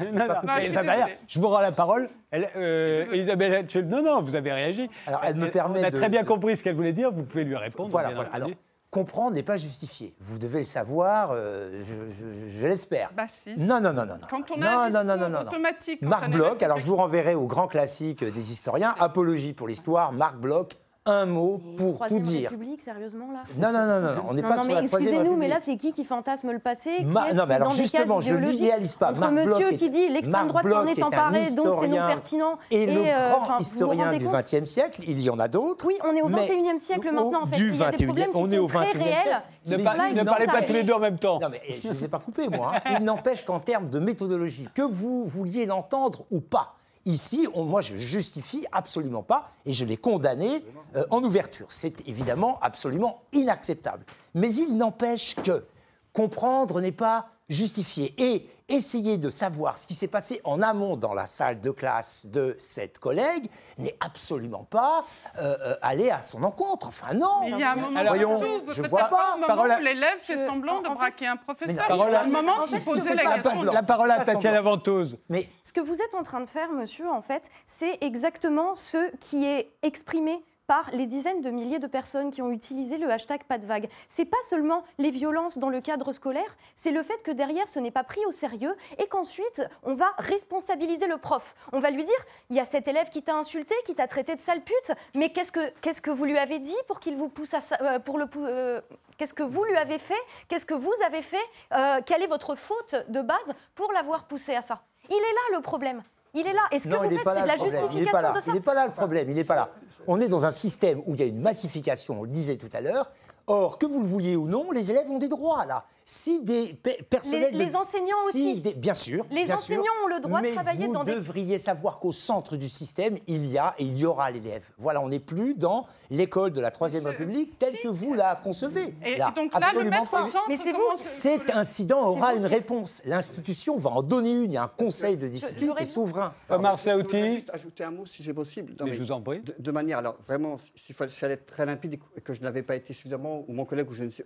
[1.28, 2.08] je, vous rends la parole.
[2.30, 4.90] Elle, euh, Elisabeth, non, non, vous avez réagi.
[5.06, 7.10] Alors, elle me permet On a de, très bien compris ce qu'elle voulait dire.
[7.10, 7.90] Vous pouvez lui répondre.
[7.90, 8.30] Voilà, voilà.
[8.32, 8.50] Alors,
[8.90, 10.14] comprendre n'est pas justifié.
[10.20, 13.10] Vous devez le savoir, euh, je, l'espère.
[13.14, 13.58] Bah si.
[13.58, 14.18] Non, non, non, non.
[14.28, 16.02] Quand on a non, un non, non, automatique.
[16.02, 20.38] Marc Bloch, alors je vous renverrai au grand classique des historiens, Apologie pour l'histoire, Marc
[20.38, 20.72] Bloch,
[21.08, 22.50] un mot pour tout dire.
[22.50, 25.48] République, sérieusement là Non, non, non, non, on n'est pas sur la troisième Excusez-nous, mais
[25.48, 29.12] là, c'est qui qui fantasme le passé Non, mais alors justement, je ne l'idéalise pas.
[29.12, 32.58] Marc monsieur qui dit l'extrême droite s'en est emparée, donc c'est non pertinent.
[32.70, 35.86] Et, le euh, grand historien du XXe siècle, il y en a d'autres.
[35.86, 37.56] Oui, on est au XXIe siècle maintenant, en fait.
[37.56, 39.42] Du XXIe, on est au XXIe siècle.
[39.66, 41.38] Ne parlez pas tous les deux en même temps.
[41.40, 42.72] Non, mais eh, je ne les ai pas coupés, moi.
[42.74, 42.96] Hein.
[42.98, 46.77] Il n'empêche qu'en termes de méthodologie, que vous vouliez l'entendre ou pas,
[47.08, 50.62] Ici, moi, je justifie absolument pas et je l'ai condamné
[50.94, 51.64] euh, en ouverture.
[51.70, 54.04] C'est évidemment absolument inacceptable.
[54.34, 55.64] Mais il n'empêche que
[56.12, 61.14] comprendre n'est pas justifier et essayer de savoir ce qui s'est passé en amont dans
[61.14, 65.04] la salle de classe de cette collègue n'est absolument pas
[65.40, 66.88] euh, euh, aller à son encontre.
[66.88, 67.40] Enfin non.
[67.44, 69.82] Mais il y a un moment Alors, voyons, tout, je vois pas moment à- où
[69.82, 71.86] l'élève fait semblant de braquer un professeur.
[71.90, 73.50] À- le moment fait, posait la question.
[73.52, 73.72] semblant.
[73.72, 74.60] La parole à Tatiana.
[74.60, 75.16] Ventose.
[75.28, 79.10] Mais Ce que vous êtes en train de faire, monsieur, en fait, c'est exactement ce
[79.20, 83.42] qui est exprimé par les dizaines de milliers de personnes qui ont utilisé le hashtag
[83.44, 83.88] pas de vague.
[84.08, 87.80] C'est pas seulement les violences dans le cadre scolaire, c'est le fait que derrière ce
[87.80, 91.54] n'est pas pris au sérieux et qu'ensuite on va responsabiliser le prof.
[91.72, 92.14] On va lui dire
[92.50, 95.32] il y a cet élève qui t'a insulté, qui t'a traité de sale pute, mais
[95.32, 97.98] qu'est-ce que qu'est-ce que vous lui avez dit pour qu'il vous pousse à ça, euh,
[97.98, 98.82] pour le euh,
[99.16, 101.36] qu'est-ce que vous lui avez fait, qu'est-ce que vous avez fait,
[101.72, 104.82] euh, quelle est votre faute de base pour l'avoir poussé à ça?
[105.08, 106.02] Il est là le problème.
[106.38, 106.62] Il est là.
[106.70, 108.50] Et ce que non, vous faites, c'est de la justification de ça.
[108.50, 109.28] Il n'est pas là le problème.
[109.28, 109.70] Il n'est pas là.
[110.06, 112.70] On est dans un système où il y a une massification, on le disait tout
[112.72, 113.10] à l'heure.
[113.46, 115.84] Or, que vous le vouliez ou non, les élèves ont des droits là.
[116.10, 118.60] Si des pe- personnels, Les- de- les enseignants si aussi.
[118.62, 119.26] des- bien sûr.
[119.30, 119.74] Les bien sûr.
[119.76, 123.18] enseignants ont le droit de travailler vous dans des- devriez savoir qu'au centre du système,
[123.26, 124.70] il y a et il y aura l'élève.
[124.78, 128.94] Voilà, on n'est plus dans l'école de la Troisième République telle que vous la concevez.
[129.04, 130.22] Et Là, donc là, le absolument pas.
[130.22, 133.02] centre, Mais c'est vous- Cet incident aura une réponse.
[133.04, 134.52] L'institution va en donner une.
[134.52, 136.32] Il y a un conseil de discipline qui est souverain.
[136.48, 138.70] Omar juste ajouter un mot, si c'est possible.
[138.80, 139.40] Non, Mais mais je vous en prie.
[139.40, 142.76] De, de manière, alors vraiment, s'il fallait être très limpide et que je n'avais pas
[142.76, 144.24] été suffisamment, ou mon collègue, ou je ne sais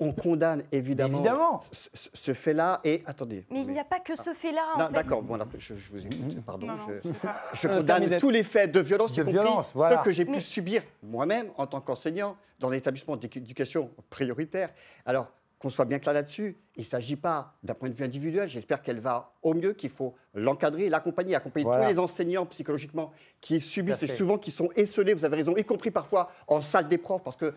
[0.00, 1.60] on condamne évidemment, Évidemment.
[1.72, 2.80] ce, fait-là.
[2.84, 3.44] Et attendez.
[3.50, 4.94] Mais il n'y a pas que ce fait-là, Non, en fait.
[4.94, 6.66] D'accord, bon, alors, je, je vous écoute, pardon.
[6.68, 7.12] Non, non,
[7.52, 9.98] je, condamne tous les faits de violence, De y compris violence, voilà.
[9.98, 14.70] ceux que j'ai pu subir moi-même en tant qu'enseignant dans l'établissement d'éducation prioritaire.
[15.04, 18.48] Alors, qu'on soit bien clair là-dessus, il ne s'agit pas d'un point de vue individuel.
[18.48, 21.84] J'espère qu'elle va au mieux, qu'il faut l'encadrer, l'accompagner, accompagner Voilà.
[21.84, 25.64] tous les enseignants psychologiquement qui subissent et souvent qui sont esselés, vous avez raison, y
[25.64, 27.52] compris parfois en salle des profs, parce qu'on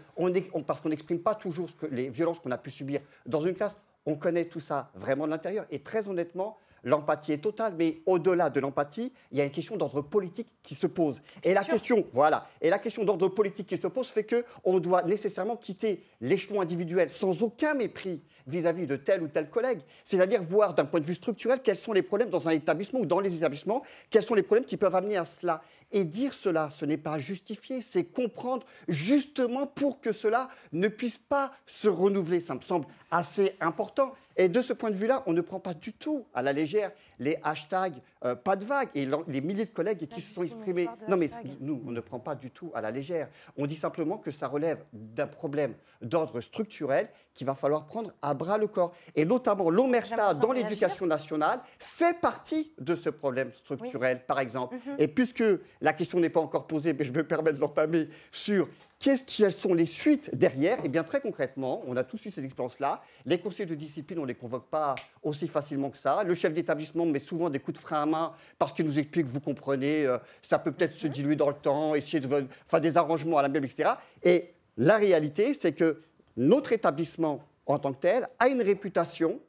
[0.53, 3.41] on, parce qu'on n'exprime pas toujours ce que, les violences qu'on a pu subir dans
[3.41, 3.75] une classe.
[4.07, 5.67] On connaît tout ça vraiment de l'intérieur.
[5.69, 9.77] Et très honnêtement, l'empathie est totale, mais au-delà de l'empathie, il y a une question
[9.77, 11.21] d'ordre politique qui se pose.
[11.43, 11.73] Et la sûr.
[11.73, 15.55] question, voilà, et la question d'ordre politique qui se pose fait que on doit nécessairement
[15.55, 20.85] quitter l'échelon individuel sans aucun mépris vis-à-vis de tel ou tel collègue, c'est-à-dire voir d'un
[20.85, 23.83] point de vue structurel quels sont les problèmes dans un établissement ou dans les établissements,
[24.09, 25.61] quels sont les problèmes qui peuvent amener à cela.
[25.91, 31.17] Et dire cela, ce n'est pas justifier, c'est comprendre justement pour que cela ne puisse
[31.17, 32.39] pas se renouveler.
[32.39, 34.11] Ça me semble assez important.
[34.37, 36.91] Et de ce point de vue-là, on ne prend pas du tout à la légère
[37.19, 40.87] les hashtags euh, pas de vague et les milliers de collègues qui se sont exprimés.
[41.07, 41.29] Non, mais
[41.59, 43.29] nous, on ne prend pas du tout à la légère.
[43.57, 48.33] On dit simplement que ça relève d'un problème d'ordre structurel qu'il va falloir prendre à
[48.33, 48.93] bras le corps.
[49.15, 54.75] Et notamment, l'omerta dans l'éducation nationale fait partie de ce problème structurel, par exemple.
[54.75, 54.95] Mhm.
[54.99, 55.43] Et puisque
[55.79, 58.67] la question n'est pas encore posée, mais je me permets de l'entamer sur
[59.01, 62.43] qu'est-ce quelles sont les suites derrière, et bien très concrètement, on a tous eu ces
[62.45, 63.01] expériences-là.
[63.25, 66.23] Les conseils de discipline, on ne les convoque pas aussi facilement que ça.
[66.23, 69.25] Le chef d'établissement met souvent des coups de frein à main parce qu'il nous explique,
[69.25, 72.95] vous comprenez, euh, ça peut peut-être se diluer dans le temps, essayer de faire des
[72.95, 73.91] arrangements à la même, etc.
[74.23, 76.01] Et la réalité, c'est que
[76.37, 79.39] notre établissement en tant que tel a une réputation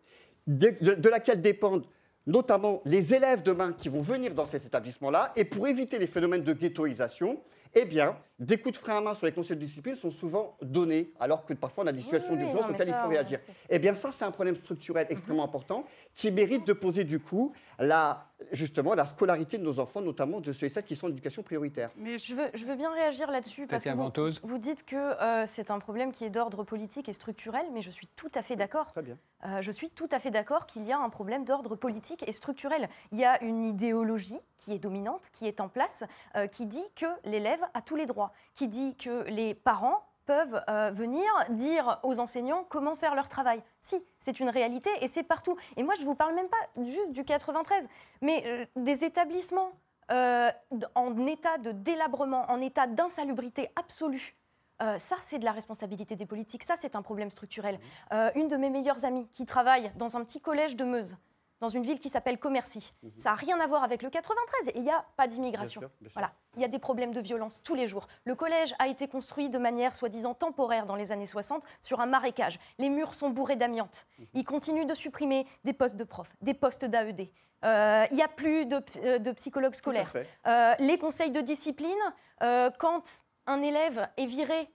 [0.46, 1.84] de, de- de laquelle dépendent
[2.26, 5.32] notamment les élèves demain qui vont venir dans cet établissement-là.
[5.36, 7.40] Et pour éviter les phénomènes de ghettoisation,
[7.74, 10.56] eh bien, des coups de frein à main sur les conseils de discipline sont souvent
[10.60, 13.38] donnés, alors que parfois on a des situations oui, d'urgence auxquelles il faut réagir.
[13.70, 17.52] Eh bien, ça, c'est un problème structurel extrêmement important qui mérite de poser du coup
[17.78, 21.10] la, justement la scolarité de nos enfants, notamment de ceux et celles qui sont en
[21.10, 21.90] éducation prioritaire.
[21.96, 25.70] Mais Je veux, je veux bien réagir là-dessus parce que vous dites que euh, c'est
[25.70, 28.86] un problème qui est d'ordre politique et structurel, mais je suis tout à fait d'accord.
[28.86, 29.18] Très bien.
[29.44, 32.32] Euh, je suis tout à fait d'accord qu'il y a un problème d'ordre politique et
[32.32, 32.88] structurel.
[33.12, 36.04] Il y a une idéologie qui est dominante, qui est en place,
[36.36, 40.62] euh, qui dit que l'élève a tous les droits, qui dit que les parents peuvent
[40.68, 43.62] euh, venir dire aux enseignants comment faire leur travail.
[43.80, 45.56] Si, c'est une réalité et c'est partout.
[45.76, 47.86] Et moi, je ne vous parle même pas juste du 93,
[48.20, 49.72] mais euh, des établissements
[50.10, 50.50] euh,
[50.94, 54.36] en état de délabrement, en état d'insalubrité absolue.
[54.82, 56.64] Euh, ça, c'est de la responsabilité des politiques.
[56.64, 57.78] Ça, c'est un problème structurel.
[58.12, 61.16] Euh, une de mes meilleures amies qui travaille dans un petit collège de Meuse,
[61.62, 62.92] dans une ville qui s'appelle Commercy.
[63.18, 65.80] Ça n'a rien à voir avec le 93 et il n'y a pas d'immigration.
[66.12, 68.08] Voilà, il y a des problèmes de violence tous les jours.
[68.24, 72.06] Le collège a été construit de manière soi-disant temporaire dans les années 60 sur un
[72.06, 72.58] marécage.
[72.78, 74.06] Les murs sont bourrés d'amiante.
[74.18, 74.26] Mhm.
[74.34, 77.30] Ils continuent de supprimer des postes de profs, des postes d'AED.
[77.64, 80.12] Euh, Il n'y a plus de, euh, de psychologues scolaires.
[80.48, 81.94] Euh, les conseils de discipline,
[82.42, 83.04] euh, quand
[83.46, 84.68] un élève est viré,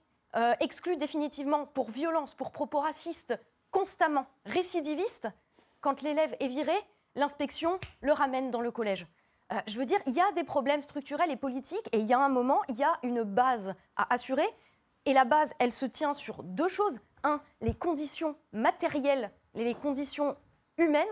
[0.60, 3.34] exclu définitivement pour violence, pour propos racistes,
[3.70, 5.28] constamment récidiviste,
[5.80, 6.74] quand l'élève est viré,
[7.14, 9.06] l'inspection le ramène dans le collège.
[9.52, 12.12] Euh, je veux dire, il y a des problèmes structurels et politiques, et il y
[12.12, 14.48] a un moment, il y a une base à assurer.
[15.06, 17.00] Et la base, elle se tient sur deux choses.
[17.24, 20.36] Un, les conditions matérielles, les conditions
[20.76, 21.08] humaine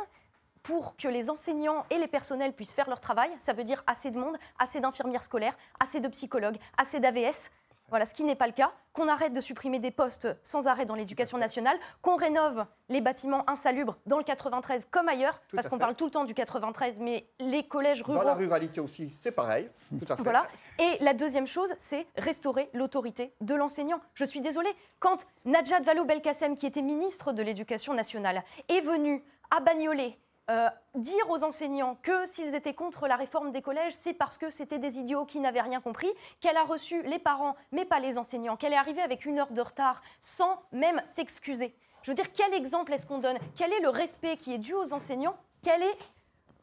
[0.63, 3.31] pour que les enseignants et les personnels puissent faire leur travail.
[3.39, 7.51] Ça veut dire assez de monde, assez d'infirmières scolaires, assez de psychologues, assez d'AVS.
[7.89, 10.87] Voilà, ce qui n'est pas le cas, qu'on arrête de supprimer des postes sans arrêt
[10.87, 15.79] dans l'éducation nationale, qu'on rénove les bâtiments insalubres dans le 93 comme ailleurs, parce qu'on
[15.79, 18.19] parle tout le temps du 93, mais les collèges ruraux...
[18.19, 19.71] Dans la ruralité aussi, c'est pareil,
[20.01, 20.23] tout à fait.
[20.23, 20.47] Voilà.
[20.79, 24.01] Et la deuxième chose, c'est restaurer l'autorité de l'enseignant.
[24.15, 29.23] Je suis désolée, quand Najat Vallaud-Belkacem, qui était ministre de l'Éducation nationale, est venue
[29.57, 34.13] à Bagnolet euh, dire aux enseignants que s'ils étaient contre la réforme des collèges, c'est
[34.13, 36.09] parce que c'était des idiots qui n'avaient rien compris,
[36.41, 39.53] qu'elle a reçu les parents, mais pas les enseignants, qu'elle est arrivée avec une heure
[39.53, 41.75] de retard sans même s'excuser.
[42.03, 43.39] Je veux dire, quel exemple est-ce qu'on donne?
[43.57, 45.37] Quel est le respect qui est dû aux enseignants?
[45.63, 45.99] Quel est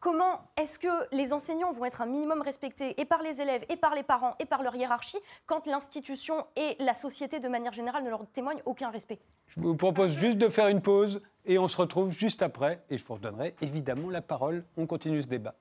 [0.03, 3.77] comment est-ce que les enseignants vont être un minimum respectés et par les élèves, et
[3.77, 8.03] par les parents, et par leur hiérarchie, quand l'institution et la société de manière générale
[8.03, 9.19] ne leur témoignent aucun respect?
[9.47, 12.97] Je vous propose juste de faire une pause et on se retrouve juste après et
[12.97, 14.65] je vous redonnerai évidemment la parole.
[14.75, 15.55] On continue ce débat.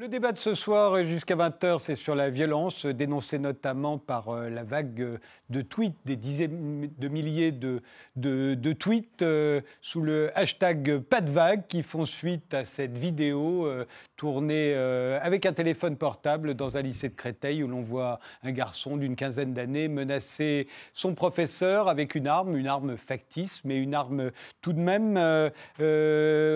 [0.00, 4.48] Le débat de ce soir jusqu'à 20h, c'est sur la violence, dénoncée notamment par euh,
[4.48, 5.18] la vague
[5.50, 11.66] de tweets, des dizaines de milliers de, tweets euh, sous le hashtag pas de vague
[11.66, 13.84] qui font suite à cette vidéo euh,
[14.16, 18.96] tournée avec un téléphone portable dans un lycée de Créteil où l'on voit un garçon
[18.96, 24.30] d'une quinzaine d'années menacer son professeur avec une arme, une arme factice, mais une arme
[24.62, 25.16] tout de même.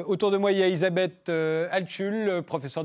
[0.07, 2.85] autour de moi, il y a Elisabeth Altschul, professeure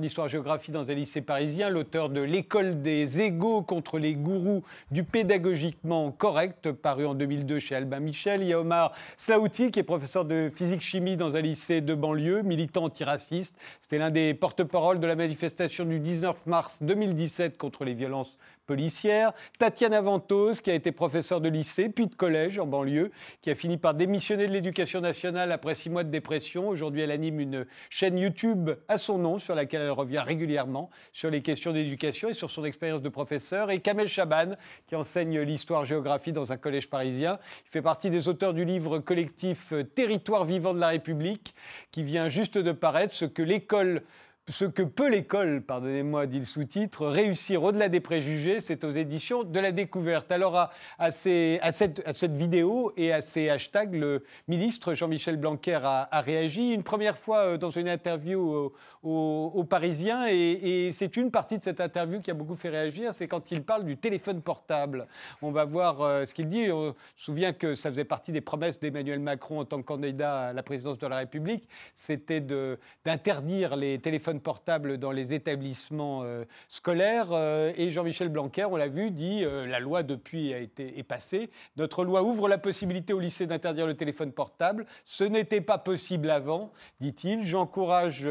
[0.69, 6.71] dans un lycée parisien, l'auteur de L'école des égaux contre les gourous du pédagogiquement correct,
[6.71, 8.41] paru en 2002 chez Albin Michel.
[8.41, 13.53] Il Omar Slaouti, qui est professeur de physique-chimie dans un lycée de banlieue, militant antiraciste.
[13.79, 18.35] C'était l'un des porte-parole de la manifestation du 19 mars 2017 contre les violences
[18.69, 19.33] policière.
[19.57, 23.09] Tatiana Ventose, qui a été professeure de lycée, puis de collège en banlieue,
[23.41, 26.69] qui a fini par démissionner de l'éducation nationale après six mois de dépression.
[26.69, 31.31] Aujourd'hui, elle anime une chaîne YouTube à son nom, sur laquelle elle revient régulièrement sur
[31.31, 33.71] les questions d'éducation et sur son expérience de professeur.
[33.71, 34.51] Et Kamel Chaban,
[34.85, 37.39] qui enseigne l'histoire-géographie dans un collège parisien.
[37.65, 41.55] Il fait partie des auteurs du livre collectif Territoire vivant de la République,
[41.89, 44.03] qui vient juste de paraître, ce que l'école
[44.49, 49.43] ce que peut l'école, pardonnez-moi, dit le sous-titre, réussir au-delà des préjugés, c'est aux éditions
[49.43, 50.31] de la découverte.
[50.31, 56.81] Alors à, cette, vidéo et à ces hashtags, le ministre Jean-Michel Blanquer a, réagi une
[56.81, 58.71] première fois euh, dans une interview
[59.03, 63.27] aux, Parisiens et, c'est une partie de cette interview qui a beaucoup fait réagir, c'est
[63.27, 65.07] quand il parle du téléphone portable.
[65.43, 66.71] On va voir euh, ce qu'il dit.
[66.71, 70.47] On se souvient que ça faisait partie des promesses d'Emmanuel Macron en tant que candidat
[70.47, 76.45] à la présidence de la République, c'était d'interdire les téléphones portable dans les établissements euh,
[76.67, 77.29] scolaires.
[77.31, 81.03] Euh, et Jean-Michel Blanquer, on l'a vu, dit euh, la loi depuis a été est
[81.03, 81.49] passée.
[81.77, 84.85] Notre loi ouvre la possibilité au lycée d'interdire le téléphone portable.
[85.05, 87.43] Ce n'était pas possible avant, dit-il.
[87.45, 88.27] J'encourage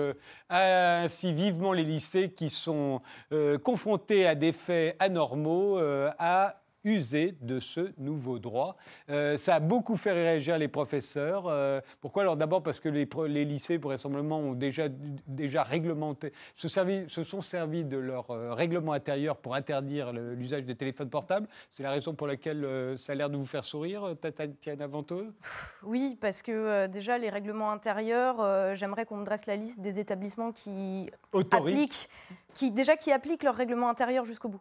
[0.48, 3.00] ainsi vivement les lycées qui sont
[3.62, 5.78] confrontés à des faits anormaux
[6.18, 8.76] à user de ce nouveau droit.
[9.10, 11.44] Euh, ça a beaucoup fait réagir les professeurs.
[11.46, 12.22] Euh, pourquoi?
[12.22, 14.88] Alors d'abord parce que les, les, lycées, vraisemblablement, ont déjà,
[15.26, 20.64] déjà réglementé, se, servi, se sont servis de leur euh, règlement intérieur pour interdire l'usage
[20.64, 21.48] des téléphones portables.
[21.70, 25.32] C'est la raison pour laquelle ça a l'air de vous faire sourire, Tatiana Venteux?
[25.82, 30.52] Oui, parce que déjà, les règlements intérieurs, j'aimerais qu'on me dresse la liste des établissements
[30.52, 32.08] qui appliquent,
[32.54, 34.60] qui, déjà qui appliquent leur règlement intérieur jusqu'au bout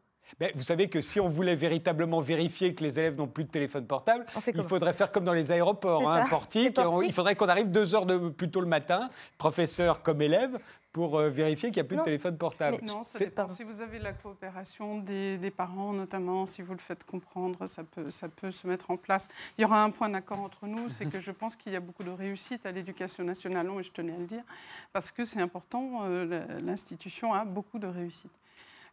[0.55, 3.85] vous savez que si on voulait véritablement vérifier que les élèves n'ont plus de téléphone
[3.85, 6.79] portable, il faudrait faire comme dans les aéroports, hein, portique.
[7.03, 10.59] il faudrait qu'on arrive deux heures de, plus tôt le matin, professeur comme élève,
[10.97, 12.79] pour euh, vérifier qu'il n'y a plus de téléphone portable.
[12.87, 13.47] non, ça dépend.
[13.47, 18.09] Si vous avez la coopération des, parents, notamment, si vous le faites comprendre, ça peut,
[18.09, 19.27] ça peut se mettre en place.
[19.57, 21.79] Il y aura un point d'accord entre nous, c'est que je pense qu'il y a
[21.79, 24.43] beaucoup de réussite à l'éducation nationale, et je tenais à le dire,
[24.91, 28.31] parce que c'est important, euh, l'institution a beaucoup de réussite.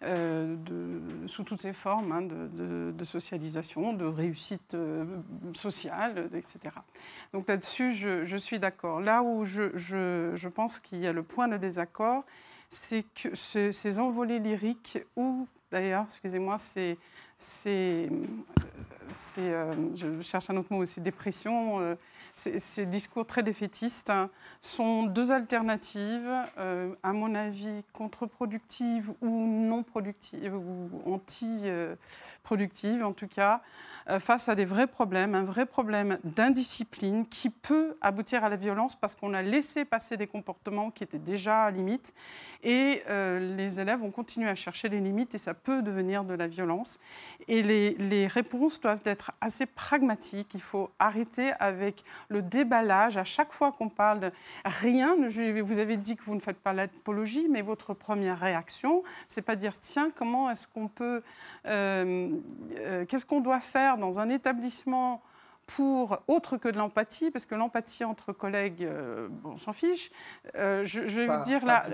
[0.02, 0.56] Euh,
[1.26, 5.04] sous toutes ses formes hein, de, socialisation, de réussite euh,
[5.54, 6.58] sociale, etc.
[7.32, 9.00] Donc là-dessus, je, suis d'accord.
[9.00, 12.24] Là où je, je pense qu'il y a le point de désaccord,
[12.68, 16.96] c'est que ces envolées lyriques, ou d'ailleurs, excusez-moi, c'est
[17.38, 18.08] je
[20.22, 21.96] cherche un autre mot aussi, dépression,
[22.34, 24.12] ces discours très défaitistes
[24.60, 26.30] sont deux alternatives,
[27.02, 33.62] à mon avis, contre-productives ou non productives, ou anti-productives en tout cas,
[34.18, 38.96] face à des vrais problèmes, un vrai problème d'indiscipline qui peut aboutir à la violence
[38.96, 42.14] parce qu'on a laissé passer des comportements qui étaient déjà à limite
[42.62, 46.46] et les élèves ont continué à chercher les limites et ça peut devenir de la
[46.48, 46.98] violence.
[47.48, 50.54] Et les réponses doivent être assez pragmatiques.
[50.54, 53.16] Il faut arrêter avec le déballage.
[53.16, 54.32] À chaque fois qu'on parle de
[54.64, 55.16] rien,
[55.62, 59.56] vous avez dit que vous ne faites pas l'apologie, mais votre première réaction, c'est pas
[59.56, 61.22] dire tiens, comment est-ce qu'on peut,
[61.66, 62.30] euh,
[62.78, 65.22] euh, qu'est-ce qu'on doit faire dans un établissement
[65.66, 70.10] pour autre que de l'empathie, parce que l'empathie entre collègues, euh, on s'en fiche.
[70.56, 71.86] Euh, je, vais vous dire là,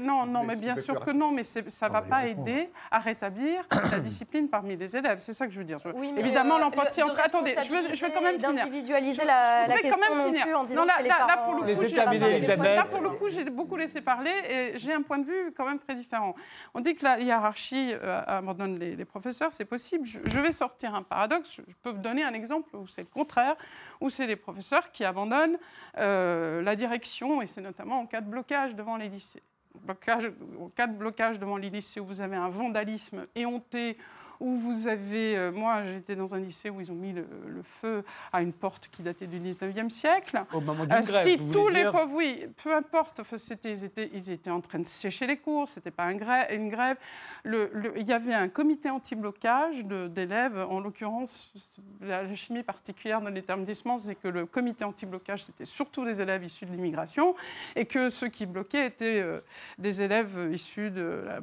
[0.00, 3.66] non, non, mais bien sûr que non, mais ça ne va pas aider à rétablir
[3.92, 5.18] la discipline parmi les élèves.
[5.20, 5.78] C'est ça que je veux dire.
[6.16, 7.20] Évidemment, euh, l'empathie entre.
[7.20, 8.54] Attendez, je veux, je veux quand même finir.
[8.54, 10.58] D'individualiser la, la question quand même finir.
[10.58, 13.44] en disant là, que les là, là, pour le coup, là, pour le coup, j'ai
[13.44, 16.34] beaucoup laissé parler et j'ai un point de vue quand même très différent.
[16.74, 17.94] On dit que la hiérarchie
[18.26, 20.04] abandonne les, les professeurs, c'est possible.
[20.04, 21.60] Je, je vais sortir un paradoxe.
[21.66, 23.56] Je peux vous donner un exemple où c'est le contraire,
[24.00, 25.58] où c'est les professeurs qui abandonnent
[25.98, 29.42] euh, la direction, et c'est notamment en cas de blocage devant les lycées.
[29.74, 33.96] Blocage, en cas de blocage devant les lycées où vous avez un vandalisme éhonté,
[34.40, 37.26] où vous avez, euh, moi j'étais dans un lycée où ils ont mis le,
[37.62, 40.42] feu à une porte qui datait du 19e siècle.
[40.52, 41.94] Au moment d'une euh, grève, Si tous les dire...
[42.10, 45.90] oui, peu importe, c'était, ils, étaient, ils étaient en train de sécher les cours, c'était
[45.90, 46.96] pas un grève, une grève.
[47.44, 51.52] Le, il y avait un comité anti-blocage d'élèves, en l'occurrence,
[52.00, 56.64] la, chimie particulière de l'établissement, c'est que le comité anti-blocage, c'était surtout des élèves issus
[56.64, 57.34] de l'immigration,
[57.76, 59.40] et que ceux qui bloquaient étaient euh,
[59.78, 61.40] des élèves issus de la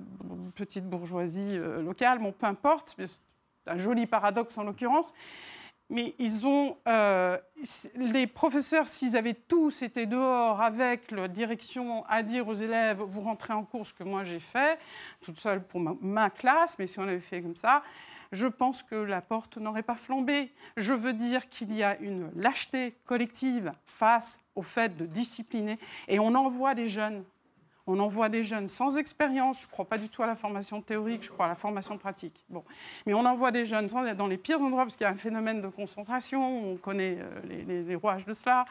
[0.56, 3.20] petite bourgeoisie locale, bon, peu importe c'est
[3.68, 5.14] un joli paradoxe en l'occurrence.
[5.90, 7.38] Mais ils ont, euh,
[7.96, 13.22] les professeurs, s'ils avaient tous été dehors avec la direction à dire aux élèves, vous
[13.22, 14.78] rentrez en cours, ce que moi j'ai fait,
[15.22, 17.84] toute seule pour ma, classe, mais si on avait fait comme ça,
[18.34, 20.52] je pense que la porte n'aurait pas flambé.
[20.76, 26.20] Je veux dire qu'il y a une lâcheté collective face au fait de discipliner, et
[26.20, 27.24] on envoie des jeunes
[27.88, 30.82] on envoie des jeunes sans expérience, je ne crois pas du tout à la formation
[30.82, 32.46] théorique, je crois à la formation pratique.
[32.50, 32.64] Bon.
[33.06, 35.62] Mais on envoie des jeunes dans les pires endroits parce qu'il y a un phénomène
[35.62, 38.66] de concentration, on connaît euh, les rouages de cela.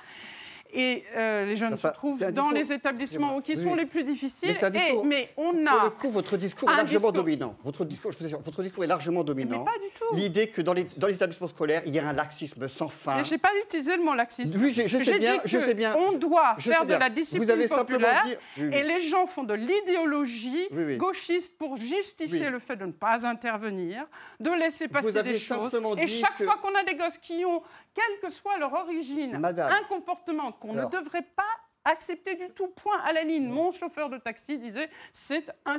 [0.72, 4.54] Et euh, les jeunes se trouvent dans les établissements qui sont les plus difficiles.
[4.72, 5.70] Mais, mais on a.
[5.70, 7.56] Pour le coup, votre discours est largement dominant.
[7.62, 8.12] Votre discours,
[8.44, 9.58] votre discours est largement dominant.
[9.58, 10.16] Mais pas du tout.
[10.16, 13.22] L'idée que dans les, dans les établissements scolaires, il y a un laxisme sans fin.
[13.22, 14.60] Je n'ai pas utilisé le mot laxisme.
[14.60, 15.40] Oui, je, sais bien.
[15.44, 15.96] je sais bien.
[15.96, 18.24] On doit faire de la discipline populaire.
[18.58, 24.06] Et les gens font de l'idéologie gauchiste pour justifier le fait de ne pas intervenir,
[24.40, 25.72] de laisser passer des choses.
[25.98, 27.62] Et chaque fois qu'on a des gosses qui ont
[27.96, 31.42] quelle que soit leur origine, un comportement qu'on ne devrait pas
[31.86, 33.46] accepter du tout, point à la ligne.
[33.46, 35.78] Mon chauffeur de taxi disait c'est un,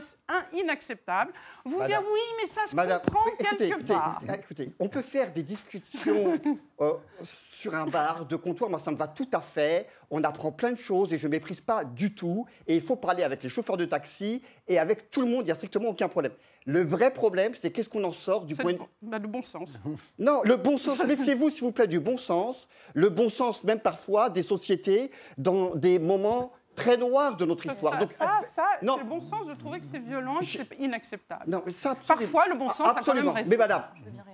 [0.53, 1.33] inacceptable.
[1.65, 4.21] Vous dire oui, mais ça se comprend quelque part.
[4.33, 6.39] Écoutez, on peut faire des discussions
[6.81, 9.87] euh, sur un bar de comptoir, moi ça me va tout à fait.
[10.09, 12.45] On apprend plein de choses et je ne méprise pas du tout.
[12.65, 15.45] Et il faut parler avec les chauffeurs de taxi et avec tout le monde, il
[15.45, 16.33] n'y a strictement aucun problème.
[16.67, 18.79] Le vrai problème, c'est qu'est-ce qu'on en sort du point de...
[19.01, 19.69] Bah, le bon sens.
[20.19, 22.67] Non, le bon sens, méfiez-vous s'il vous plaît du bon sens.
[22.93, 27.93] Le bon sens même parfois des sociétés dans des moments très noir de notre histoire.
[27.93, 30.69] Ça, Donc, ça, ça c'est le bon sens de trouver que c'est violent et c'est
[30.79, 31.43] inacceptable.
[31.47, 33.49] Non, ça, Parfois, le bon sens a quand même raison.
[33.49, 33.83] Mais madame,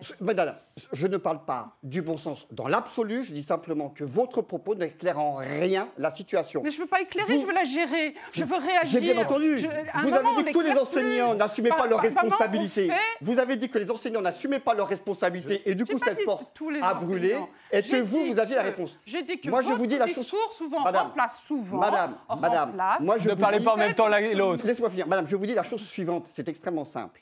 [0.01, 0.56] je, madame,
[0.91, 4.75] je ne parle pas du bon sens dans l'absolu, je dis simplement que votre propos
[4.75, 6.62] n'éclaire en rien la situation.
[6.63, 8.84] Mais je ne veux pas éclairer, je veux la gérer, je veux réagir.
[8.86, 9.65] J'ai bien entendu.
[10.03, 12.91] vous avez dit que tous les enseignants n'assumaient pas leurs responsabilités.
[13.21, 16.62] Vous avez dit que les enseignants n'assumaient pas leurs responsabilités et du coup cette porte
[16.82, 17.38] a brûlé
[17.71, 18.97] et que vous, vous aviez la réponse.
[19.06, 20.29] J'ai dit que Moi, je vous dis la chose.
[20.51, 21.79] souvent remplace souvent.
[21.79, 24.65] Madame, Madame, moi je ne parlez pas en même temps l'un et l'autre.
[24.65, 25.08] Laissez-moi finir.
[25.08, 27.22] Madame, je vous dis la chose suivante, c'est extrêmement simple.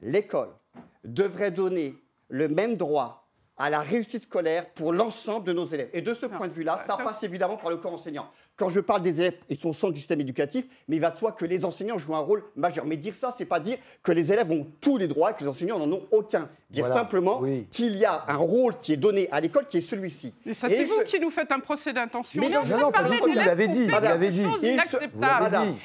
[0.00, 0.50] L'école
[1.04, 1.96] devrait donner
[2.28, 5.90] le même droit à la réussite scolaire pour l'ensemble de nos élèves.
[5.92, 8.30] Et de ce point de vue-là, ça, passe évidemment par le corps enseignant.
[8.58, 11.12] Quand je parle des élèves, ils sont au centre du système éducatif, mais il va
[11.12, 12.84] de soi que les enseignants jouent un rôle majeur.
[12.84, 15.42] Mais dire ça, c'est pas dire que les élèves ont tous les droits et que
[15.42, 16.48] les enseignants n'en ont aucun.
[16.68, 17.40] Dire simplement
[17.70, 20.34] qu'il y a un rôle qui est donné à l'école qui est celui-ci.
[20.44, 22.42] Mais ça, c'est vous qui nous faites un procès d'intention.
[22.42, 23.28] Mais non, non, non, pas du tout.
[23.28, 23.84] Vous l'avez dit.
[23.84, 24.44] Vous l'avez dit.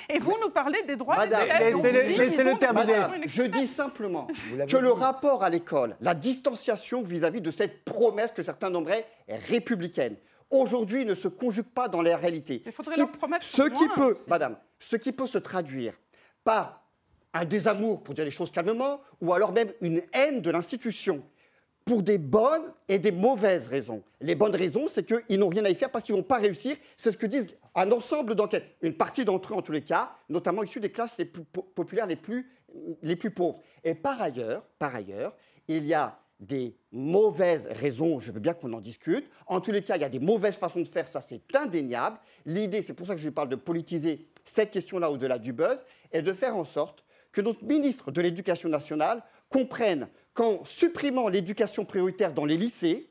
[0.09, 2.29] Et vous nous parlez des droits des élèves.
[2.31, 2.95] C'est le terminé.
[3.27, 4.27] Je dis simplement
[4.67, 9.05] que le rapport à l'école, la distanciation vis-à-vis de cette promesse que certains nommeraient
[9.47, 10.15] républicaine,
[10.53, 12.61] aujourd'hui ne se conjugue pas dans la réalité.
[12.65, 15.93] Il faudrait leur promettre ce qui peut, madame, ce qui peut se traduire
[16.43, 16.81] par
[17.33, 21.23] un désamour, pour dire les choses calmement, ou alors même une haine de l'institution.
[21.85, 24.03] pour des bonnes et des mauvaises raisons.
[24.21, 26.37] Les bonnes raisons, c'est qu'ils n'ont rien à y faire parce qu'ils ne vont pas
[26.37, 26.77] réussir.
[26.97, 28.75] C'est ce que disent un ensemble d'enquêtes.
[28.81, 32.07] Une partie d'entre eux, en tous les cas, notamment issus des classes les plus populaires,
[32.07, 32.49] les plus,
[33.01, 33.59] les plus pauvres.
[33.83, 35.35] Et par ailleurs, par ailleurs,
[35.67, 39.29] il y a des mauvaises raisons, je veux bien qu'on en discute.
[39.47, 42.17] En tous les cas, il y a des mauvaises façons de faire, ça c'est indéniable.
[42.45, 46.21] L'idée, c'est pour ça que je parle de politiser cette question-là au-delà du buzz, est
[46.21, 52.33] de faire en sorte que notre ministre de l'Éducation nationale comprenne qu'en supprimant l'éducation prioritaire
[52.33, 53.09] dans les lycées,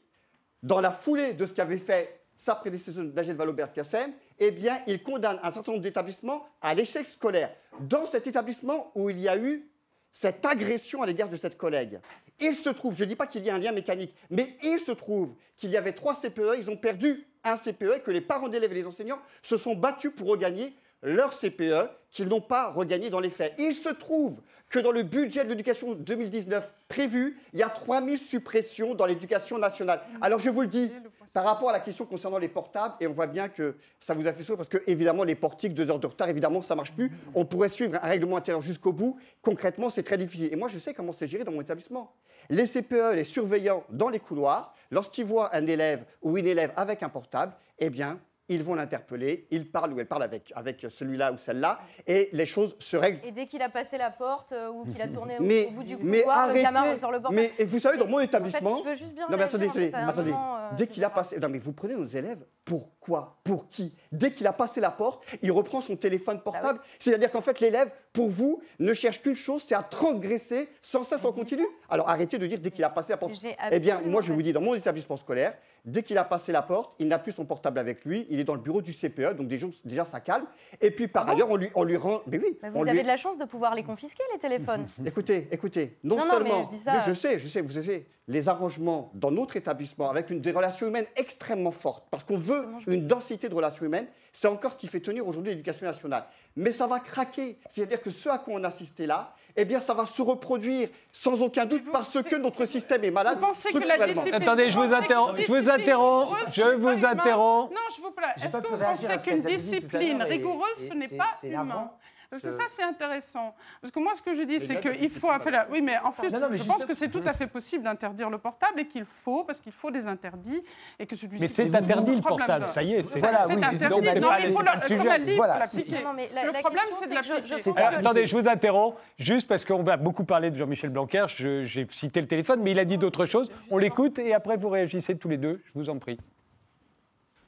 [0.62, 5.38] dans la foulée de ce qu'avait fait sa prédécesseur Nagel Vallaud-Belkacem, eh bien, il condamne
[5.42, 7.54] un certain nombre d'établissements à l'échec scolaire.
[7.80, 9.68] Dans cet établissement où il y a eu
[10.12, 12.00] cette agression à l'égard de cette collègue,
[12.42, 14.78] il se trouve, je ne dis pas qu'il y a un lien mécanique, mais il
[14.78, 18.48] se trouve qu'il y avait trois CPE, ils ont perdu un CPE que les parents
[18.48, 23.10] d'élèves et les enseignants se sont battus pour regagner leur CPE qu'ils n'ont pas regagné
[23.10, 23.54] dans les faits.
[23.58, 28.18] Il se trouve que dans le budget de l'éducation 2019 prévu, il y a 3000
[28.18, 30.00] suppressions dans l'éducation nationale.
[30.20, 30.92] Alors je vous le dis,
[31.32, 34.26] par rapport à la question concernant les portables, et on voit bien que ça vous
[34.26, 36.92] a fait sourire parce que évidemment les portiques, deux heures de retard, évidemment ça marche
[36.92, 37.10] plus.
[37.34, 39.18] On pourrait suivre un règlement intérieur jusqu'au bout.
[39.40, 40.52] Concrètement, c'est très difficile.
[40.52, 42.12] Et moi, je sais comment c'est géré dans mon établissement.
[42.50, 47.02] Les CPE, les surveillants dans les couloirs, lorsqu'ils voient un élève ou une élève avec
[47.02, 48.18] un portable, eh bien,
[48.48, 52.46] ils vont l'interpeller, il parle ou elle parle avec, avec celui-là ou celle-là, et les
[52.46, 53.20] choses se règlent.
[53.24, 55.96] Et dès qu'il a passé la porte euh, ou qu'il a tourné au, bout du
[55.96, 57.32] couloir, le gamin sur le bord.
[57.32, 58.76] Mais vous savez, dans mon établissement...
[58.76, 60.32] je veux juste bien non, mais attendez, attendez.
[60.32, 61.38] Euh, dès qu'il a passé...
[61.38, 63.38] Non, mais vous prenez nos élèves, pourquoi?
[63.44, 63.94] Pour qui?
[64.10, 66.80] Dès qu'il a passé la porte, il reprend son téléphone bah portable.
[66.98, 71.24] C'est-à-dire qu'en fait, l'élève, pour vous, ne cherche qu'une chose, c'est à transgresser sans cesse
[71.24, 71.64] en continu.
[71.88, 73.32] Alors arrêtez de dire dès qu'il a passé la porte.
[73.70, 75.54] Eh bien, moi, je vous dis, dans mon établissement scolaire,
[75.84, 78.44] Dès qu'il a passé la porte, il n'a plus son portable avec lui, il est
[78.44, 80.46] dans le bureau du CPE, donc déjà, déjà ça calme.
[80.80, 82.22] Et puis par ah ailleurs, on, lui, on lui rend.
[82.28, 82.56] Mais oui.
[82.70, 84.86] vous avez de la chance de pouvoir les confisquer, les téléphones.
[85.04, 86.70] écoutez, écoutez, non, seulement.
[86.70, 90.52] je, je, sais, je sais, vous savez, les arrangements dans notre établissement avec une, des
[90.52, 94.78] relations humaines extrêmement fortes, parce qu'on veut une densité de relations humaines, c'est encore ce
[94.78, 96.26] qui fait tenir aujourd'hui l'éducation nationale.
[96.54, 97.58] Mais ça va craquer.
[97.70, 101.40] C'est-à-dire que ce à quoi on assistait là, eh bien, ça va se reproduire sans
[101.42, 103.38] aucun doute parce que notre système est malade.
[103.38, 104.34] Vous pensez que la discipline...
[104.34, 105.40] Attendez, je vous interromps.
[105.40, 106.36] Je vous interromps.
[106.52, 107.70] Je vous interromps.
[107.70, 108.26] Non, je vous plaît.
[108.36, 111.90] Est-ce que vous pensez qu'une discipline rigoureuse, ce n'est pas humain
[112.32, 113.54] parce que ça, c'est intéressant.
[113.82, 115.28] Parce que moi, ce que je dis, c'est qu'il faut.
[115.70, 118.80] oui, mais en plus, je pense que c'est tout à fait possible d'interdire le portable
[118.80, 120.62] et qu'il faut, parce qu'il faut des interdits
[120.98, 121.42] et que celui-ci.
[121.42, 123.02] Mais c'est interdit le portable, ça y est.
[123.02, 123.62] C'est voilà, oui.
[123.62, 123.86] Interdit.
[123.88, 124.14] Non, mais
[124.44, 124.94] il faut l'appliquer.
[124.94, 127.82] Le problème, c'est de l'appliquer.
[127.98, 131.26] Attendez, je vous interromps, juste parce qu'on va beaucoup parler de Jean-Michel Blanquer.
[131.28, 133.50] J'ai cité le téléphone, mais il a dit d'autres choses.
[133.70, 135.60] On l'écoute et après, vous réagissez tous les deux.
[135.66, 136.16] Je vous en prie.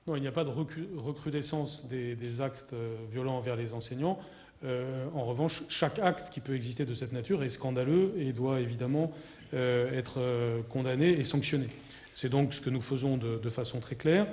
[0.07, 4.19] Non, il n'y a pas de recrudescence des, actes euh, violents envers les enseignants.
[4.65, 8.61] Euh, en revanche, chaque acte qui peut exister de cette nature est scandaleux et doit
[8.61, 9.13] évidemment
[9.53, 11.67] euh, être euh, condamné et sanctionné.
[12.15, 14.27] C'est donc ce que nous faisons de, façon très claire.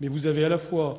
[0.00, 0.98] Mais vous avez à la fois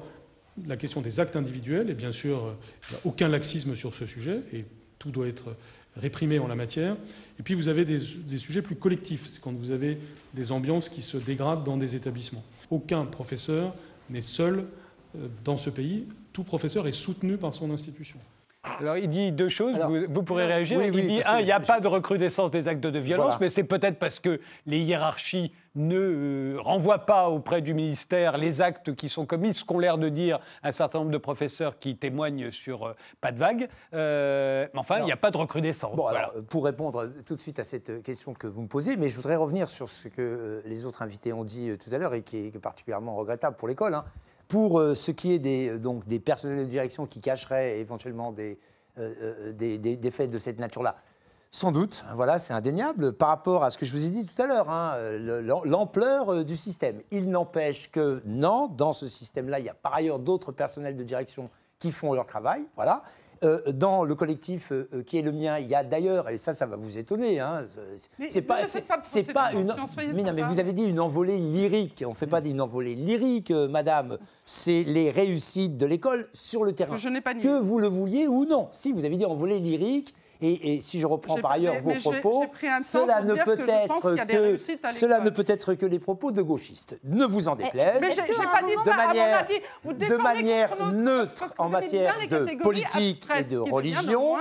[0.68, 2.56] la question des actes individuels, et bien sûr,
[2.90, 4.66] il n'y a aucun laxisme sur ce sujet, et
[5.00, 5.56] tout doit être
[5.98, 6.98] réprimé en la matière.
[7.40, 9.98] Et puis vous avez des, des sujets plus collectifs, c'est quand vous avez
[10.34, 12.44] des ambiances qui se dégradent dans des établissements.
[12.70, 13.74] Aucun professeur
[14.10, 14.66] n'est seul
[15.46, 18.18] dans ce pays, tout professeur est soutenu par son institution.
[18.80, 19.78] Alors, il dit deux choses,
[20.10, 20.82] vous, pourrez réagir.
[20.84, 23.64] il dit, un, il n'y a pas de recrudescence des actes de violence, mais c'est
[23.64, 29.10] peut-être parce que les hiérarchies ne euh, renvoient pas auprès du ministère les actes qui
[29.10, 32.86] sont commis, ce qu'ont l'air de dire un certain nombre de professeurs qui témoignent sur
[32.86, 33.68] euh, pas de vague.
[33.94, 35.96] Euh, mais enfin, il n'y a pas de recrudescence.
[35.96, 39.10] Bon, alors, pour répondre tout de suite à cette question que vous me posez, mais
[39.10, 42.22] je voudrais revenir sur ce que les autres invités ont dit tout à l'heure et
[42.22, 43.96] qui est particulièrement regrettable pour l'école.
[43.96, 44.06] Hein.
[44.48, 48.32] Pour euh, ce qui est des, euh, donc, des personnels de direction qui cacheraient éventuellement
[48.32, 48.60] des,
[48.98, 50.98] euh, faits de cette nature-là,
[51.52, 54.42] sans doute, voilà, c'est indéniable par rapport à ce que je vous ai dit tout
[54.42, 54.98] à l'heure, hein,
[55.64, 57.00] l'ampleur du système.
[57.12, 61.04] Il n'empêche que non, dans ce système-là, il y a par ailleurs d'autres personnels de
[61.04, 63.04] direction qui font leur travail, voilà.
[63.44, 66.38] Euh, dans le collectif euh, euh, qui est le mien, il y a d'ailleurs, et
[66.38, 67.66] ça, ça va vous étonner, hein,
[68.30, 69.74] c'est pas, c'est pas une.
[70.14, 72.04] Mais, non, mais vous avez dit une envolée lyrique.
[72.06, 74.18] On ne fait pas une envolée lyrique, madame.
[74.46, 76.96] C'est les réussites de l'école sur le terrain.
[76.96, 78.68] je n'ai pas Que vous le vouliez ou non.
[78.72, 82.46] Si vous avez dit envolée lyrique, et, si je reprends par ailleurs vos propos,
[82.82, 84.58] cela ne peut être que,
[84.90, 87.00] cela ne peut être que les propos de gauchistes.
[87.04, 88.00] Ne vous en déplaise.
[88.02, 88.92] Mais j'ai pas dit ça.
[88.92, 89.48] De manière,
[89.84, 94.36] de manière neutre en matière de politique et de religion,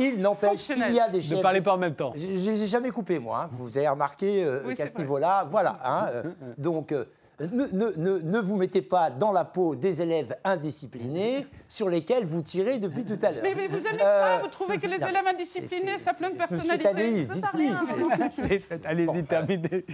[0.00, 1.38] il n'empêche qu'il y a des chefs.
[1.38, 2.12] Ne parlez pas en même temps.
[2.14, 3.44] J'ai jamais coupé moi.
[3.44, 3.50] Hein.
[3.52, 5.78] Vous avez remarqué euh, qu'à ce niveau-là, voilà.
[5.84, 6.22] Hein, euh,
[6.58, 6.92] donc.
[7.40, 7.66] Euh, ne,
[7.96, 12.78] ne, ne, vous mettez pas dans la peau des élèves indisciplinés sur lesquels vous tirez
[12.78, 13.42] depuis tout à l'heure.
[13.42, 16.88] Mais, vous aimez ça Vous trouvez que les élèves indisciplinés, ça plein de personnalité
[18.84, 19.84] Allez-y, terminez.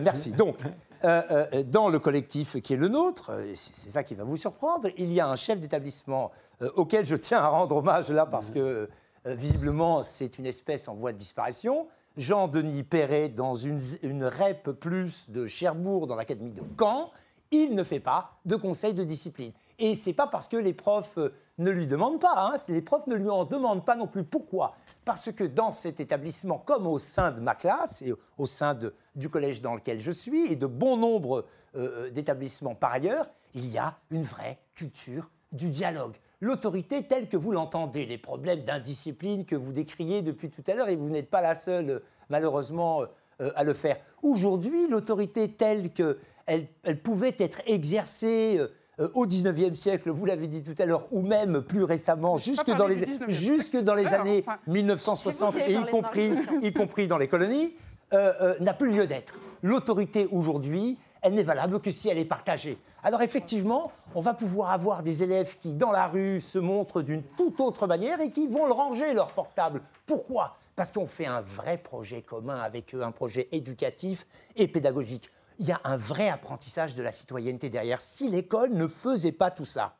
[0.00, 0.30] merci.
[0.30, 0.58] Donc,
[1.02, 5.18] dans le collectif qui est le nôtre, c'est ça qui va vous surprendre, il y
[5.18, 6.30] a un chef d'établissement
[6.76, 8.88] auquel je tiens à rendre hommage là parce que
[9.24, 11.88] visiblement c'est une espèce en voie de disparition.
[12.16, 13.78] Jean-Denis Perret dans une,
[14.24, 17.10] REP plus de Cherbourg dans l'Académie de Caen,
[17.50, 19.52] il ne fait pas de conseil de discipline.
[19.78, 23.06] Et c'est pas parce que les profs euh, ne lui demandent pas, hein, les profs
[23.06, 24.24] ne lui en demandent pas non plus.
[24.24, 24.76] Pourquoi?
[25.04, 28.78] Parce que dans cet établissement, comme au sein de ma classe et au sein
[29.14, 33.26] du collège dans lequel je suis et de bon nombre euh, euh, d'établissements par ailleurs,
[33.54, 38.60] il y a une vraie culture du dialogue l'autorité telle que vous l'entendez, les problèmes
[38.60, 43.02] d'indiscipline que vous décriez depuis tout à l'heure, et vous n'êtes pas la seule, malheureusement,
[43.40, 43.96] euh, à le faire.
[44.22, 46.16] Aujourd'hui, l'autorité telle qu'elle
[46.46, 48.58] elle pouvait être exercée
[49.00, 52.70] euh, au XIXe siècle, vous l'avez dit tout à l'heure, ou même plus récemment, jusque
[52.74, 56.32] dans, les, jusque dans les, années 1960, et y compris,
[56.62, 57.74] y compris dans les colonies,
[58.12, 59.34] euh, n'a plus lieu d'être.
[59.62, 62.78] L'autorité aujourd'hui, elle n'est valable que si elle est partagée.
[63.02, 67.22] Alors effectivement, on va pouvoir avoir des élèves qui, dans la rue, se montrent d'une
[67.22, 69.82] toute autre manière et qui vont ranger, leur portable.
[70.06, 70.56] Pourquoi?
[70.76, 75.30] Parce qu'on fait un vrai projet commun avec eux, un projet éducatif et pédagogique.
[75.58, 78.00] Il y a un vrai apprentissage de la citoyenneté derrière.
[78.00, 79.96] Si l'école ne faisait pas tout ça,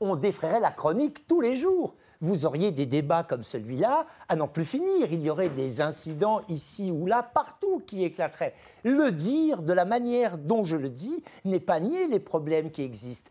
[0.00, 1.94] on défrayerait la chronique tous les jours
[2.24, 5.12] vous auriez des débats comme celui-là à n'en plus finir.
[5.12, 8.54] Il y aurait des incidents ici ou là, partout qui éclateraient.
[8.82, 12.82] Le dire de la manière dont je le dis n'est pas nier les problèmes qui
[12.82, 13.30] existent.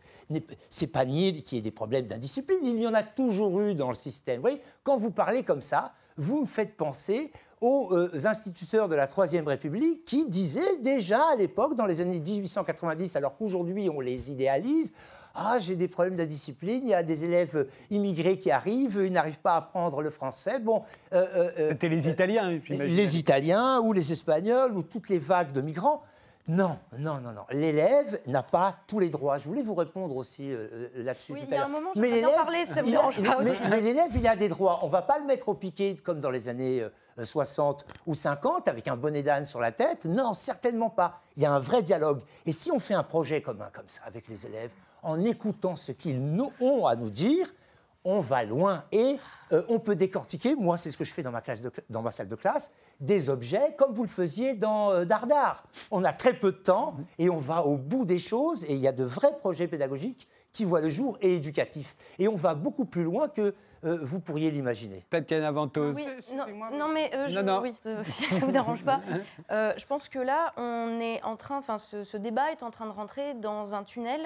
[0.70, 2.64] C'est pas nier qu'il y ait des problèmes d'indiscipline.
[2.64, 4.36] Il y en a toujours eu dans le système.
[4.36, 8.94] Vous voyez, quand vous parlez comme ça, vous me faites penser aux euh, instituteurs de
[8.94, 14.00] la Troisième République qui disaient déjà à l'époque, dans les années 1890, alors qu'aujourd'hui on
[14.00, 14.92] les idéalise,
[15.34, 19.12] ah, j'ai des problèmes de discipline, il y a des élèves immigrés qui arrivent, ils
[19.12, 20.60] n'arrivent pas à apprendre le français.
[20.60, 20.82] Bon,
[21.12, 22.94] euh, euh, euh, C'était les Italiens, j'imagine.
[22.94, 26.02] Les Italiens ou les Espagnols ou toutes les vagues de migrants.
[26.46, 27.42] Non, non, non, non.
[27.50, 29.38] L'élève n'a pas tous les droits.
[29.38, 30.52] Je voulais vous répondre aussi
[30.94, 33.62] là-dessus oui, il y a un moment, mais l'élève, parler, ça me dérange pas aussi.
[33.70, 34.80] Mais, l'élève, il a des droits.
[34.82, 36.86] On ne va pas le mettre au piquet comme dans les années
[37.20, 40.04] 60 ou 50 avec un bonnet d'âne sur la tête.
[40.04, 41.22] Non, certainement pas.
[41.36, 42.20] Il y a un vrai dialogue.
[42.44, 44.70] Et si on fait un projet commun comme ça avec les élèves,
[45.04, 46.20] en écoutant ce qu'ils
[46.60, 47.52] ont à nous dire,
[48.04, 49.16] on va loin et
[49.52, 52.10] euh, on peut décortiquer, moi c'est ce que je fais dans ma, classe dans ma
[52.10, 55.64] salle de classe, des objets comme vous le faisiez dans euh, Dardar.
[55.90, 58.78] On a très peu de temps et on va au bout des choses et il
[58.78, 61.96] y a de vrais projets pédagogiques qui voient le jour et éducatifs.
[62.18, 65.04] Et on va beaucoup plus loin que euh, vous pourriez l'imaginer.
[65.10, 65.96] Tatiana Ventose.
[65.96, 66.06] Oui,
[66.72, 69.00] non, mais je, non, Oui, ça ne vous dérange pas.
[69.50, 72.86] je pense que là, on est en train, enfin, ce, ce, débat est en train
[72.86, 74.20] de rentrer dans un tunnel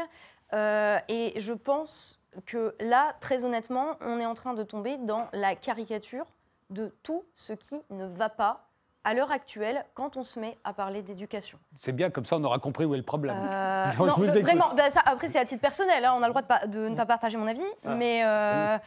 [0.53, 5.29] euh, et je pense que là, très honnêtement, on est en train de tomber dans
[5.33, 6.27] la caricature
[6.71, 8.65] de tout ce qui ne va pas
[9.05, 11.59] à l'heure actuelle quand on se met à parler d'éducation.
[11.79, 13.37] C'est bien, comme ça on aura compris où est le problème.
[13.37, 16.67] Euh, non, vraiment, bah, ça, après c'est à titre personnel, hein, on a le droit
[16.67, 17.95] de, ne pas partager mon avis, ah.
[17.95, 18.79] mais euh,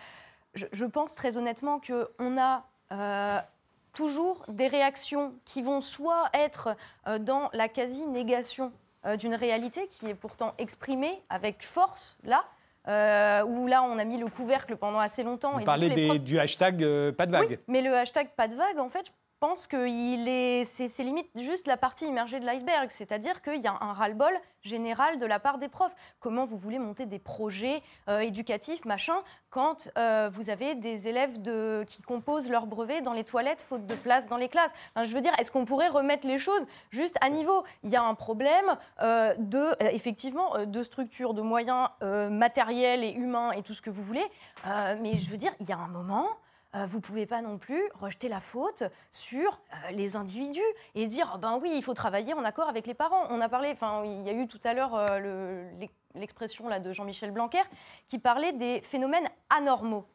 [0.54, 3.46] je, pense très honnêtement qu'on a
[3.94, 6.76] toujours des réactions qui vont soit être
[7.20, 8.72] dans la quasi-négation
[9.06, 12.44] euh, d'une réalité qui est pourtant exprimée avec force là.
[12.88, 15.54] Euh, où là on a mis le couvercle pendant assez longtemps.
[15.54, 17.50] Vous parlez du hashtag euh, pas de vague.
[17.50, 21.66] Oui, mais le hashtag pas de vague, en fait, pense que est, c'est, limite juste
[21.68, 24.32] la partie immergée de l'iceberg, c'est-à-dire qu'il y a un ras-le-bol
[24.62, 25.96] général de la part des profs.
[26.20, 29.16] Comment vous voulez monter des projets euh, éducatifs, machin,
[29.50, 31.42] quand euh, vous avez des élèves
[31.88, 34.74] qui composent leur brevet dans les toilettes, faute de place dans les classes.
[34.96, 37.64] Je veux dire, est-ce qu'on pourrait remettre les choses juste à niveau?
[37.84, 41.90] Il y a un problème euh, de, effectivement, de structure, de moyens
[42.30, 44.26] matériels et humains et tout ce que vous voulez,
[45.02, 46.28] mais je veux dire, il y a un moment...
[46.74, 50.62] Euh, vous ne pouvez pas non plus rejeter la faute sur euh, les individus
[50.96, 53.26] et dire ben oui, il faut travailler en accord avec les parents.
[53.30, 55.70] On a parlé, enfin, il y a eu tout à l'heure euh,
[56.16, 57.64] l'expression là de Jean-Michel Blanquer
[58.08, 60.06] qui parlait des phénomènes anormaux.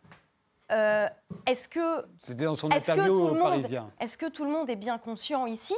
[0.71, 5.47] est-ce que c'était dans son interview parisien Est-ce que tout le monde est bien conscient
[5.47, 5.75] ici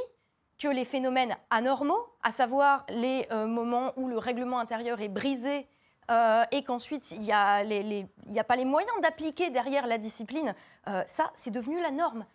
[0.57, 5.67] que les phénomènes anormaux, à savoir les moments où le règlement intérieur est brisé
[6.09, 10.55] euh, et qu'ensuite il n'y a, a, pas les moyens d'appliquer derrière la discipline,
[10.87, 12.25] euh, ça, c'est devenu la norme.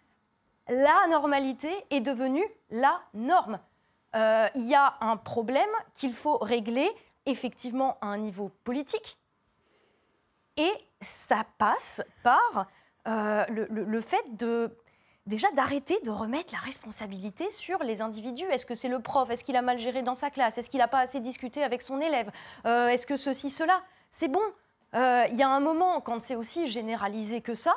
[0.69, 3.59] La normalité est devenue la norme.
[4.15, 6.89] Euh, il y a un problème qu'il faut régler
[7.27, 9.19] effectivement à un niveau politique,
[10.57, 12.69] et ça passe par
[13.07, 14.77] le, le, fait de
[15.27, 18.45] déjà d'arrêter de remettre la responsabilité sur les individus.
[18.51, 19.31] Est-ce que c'est le prof?
[19.31, 20.59] Est-ce qu'il a mal géré dans sa classe?
[20.59, 22.31] Est-ce qu'il n'a pas assez discuté avec son élève?
[22.67, 23.81] Euh, Est-ce que ceci, cela?
[24.11, 24.43] C'est bon.
[24.95, 27.75] Euh, il y a un moment, quand c'est aussi généralisé que ça,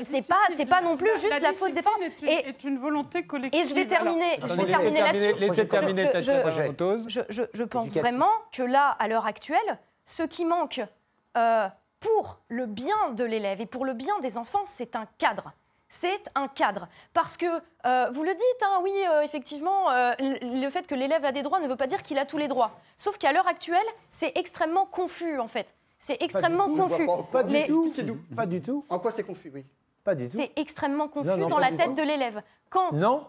[0.00, 2.00] c'est pas, c'est pas non plus juste la, faute des parents.
[2.00, 3.60] Est une, et, est une volonté collective.
[3.60, 5.38] Et je vais terminer, je vais terminer là-dessus.
[5.38, 10.46] Laissez terminer ta je, je, je, pense vraiment que là, à l'heure actuelle, ce qui
[10.46, 10.80] manque
[11.36, 11.68] euh,
[12.00, 15.52] pour le bien de l'élève et pour le bien des enfants, c'est un cadre.
[15.88, 16.88] C'est un cadre.
[17.14, 17.46] Parce que,
[17.86, 21.42] euh, vous le dites, hein, oui, euh, effectivement, euh, le fait que l'élève a des
[21.42, 22.78] droits ne veut pas dire qu'il a tous les droits.
[22.98, 25.74] Sauf qu'à l'heure actuelle, c'est extrêmement confus, en fait.
[25.98, 27.06] C'est extrêmement confus.
[27.32, 27.92] Pas, du tout.
[28.36, 28.84] Pas du tout.
[28.88, 29.64] En quoi c'est confus, oui
[30.04, 30.36] Pas du tout.
[30.36, 32.42] C'est extrêmement confus dans la tête de l'élève.
[32.70, 33.26] Quand, non.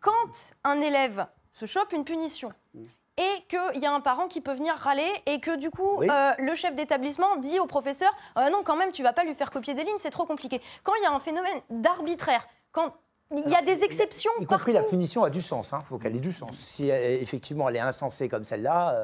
[0.00, 2.84] Quand un élève se chope une punition, mm
[3.18, 6.32] et qu'il y a un parent qui peut venir râler et que du coup, euh,
[6.38, 9.50] le chef d'établissement dit au professeur euh, Non, quand même, tu vas pas lui faire
[9.50, 10.60] copier des lignes, c'est trop compliqué.
[10.82, 12.94] Quand il y a un phénomène d'arbitraire, quand
[13.34, 14.30] il y a des exceptions.
[14.38, 15.82] Y, compris la punition a du sens, il hein.
[15.84, 16.52] faut qu'elle ait du sens.
[16.52, 18.94] Si euh, effectivement elle est insensée comme celle-là,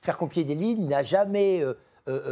[0.00, 1.62] faire copier des lignes n'a jamais.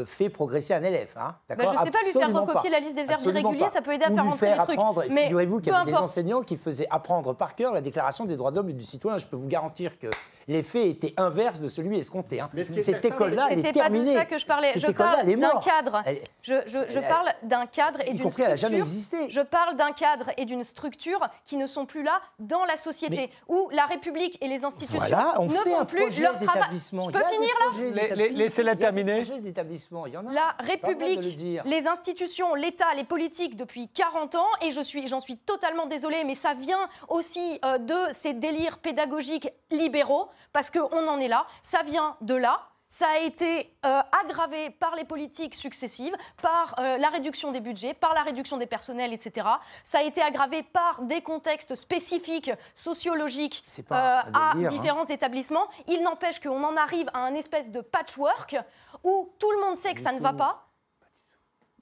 [0.05, 1.15] Fait progresser un élève.
[1.17, 3.81] Hein, bah, je ne sais pas lui faire recopier la liste des verbes irréguliers, ça
[3.81, 5.03] peut aider à faire rentrer faire apprendre.
[5.03, 8.51] Figurez-vous qu'il y avait des enseignants qui faisaient apprendre par cœur la Déclaration des droits
[8.51, 9.19] de l'homme et du citoyen.
[9.19, 10.09] Je peux vous garantir que
[10.49, 12.41] l'effet était inverse de celui escompté.
[12.41, 12.51] Hein.
[12.77, 14.13] Cette école-là, elle est terminée.
[14.13, 14.73] C'est pas de ça que je parlais.
[14.75, 16.03] je parle d'un cadre.
[16.43, 18.45] Je, je, parle d'un cadre et d'une structure.
[18.45, 19.31] elle n'a jamais existé.
[19.31, 23.31] Je parle d'un cadre et d'une structure qui ne sont plus là dans la société,
[23.49, 26.69] où la République et les institutions voilà, on ne fait font plus leur travail.
[26.73, 29.25] Je peux finir là Laissez-la terminer.
[29.63, 30.33] D'établissement, il y en a.
[30.33, 31.21] La République,
[31.65, 36.25] les institutions, l'État, les politiques depuis 40 ans, et je suis, j'en suis totalement désolée,
[36.25, 41.47] mais ça vient aussi euh, de ces délires pédagogiques libéraux parce qu'on en est là,
[41.63, 42.69] ça vient de là.
[42.93, 47.95] Ça a été euh, aggravé par les politiques successives, par euh, la réduction des budgets,
[47.95, 49.47] par la réduction des personnels, etc.
[49.83, 54.69] Ça a été aggravé par des contextes spécifiques, sociologiques, euh, à hein.
[54.69, 55.69] différents établissements.
[55.89, 58.59] Il n'empêche qu'on en arrive à un espèce de patchwork
[59.05, 60.69] où tout le monde sait que ça ne va pas,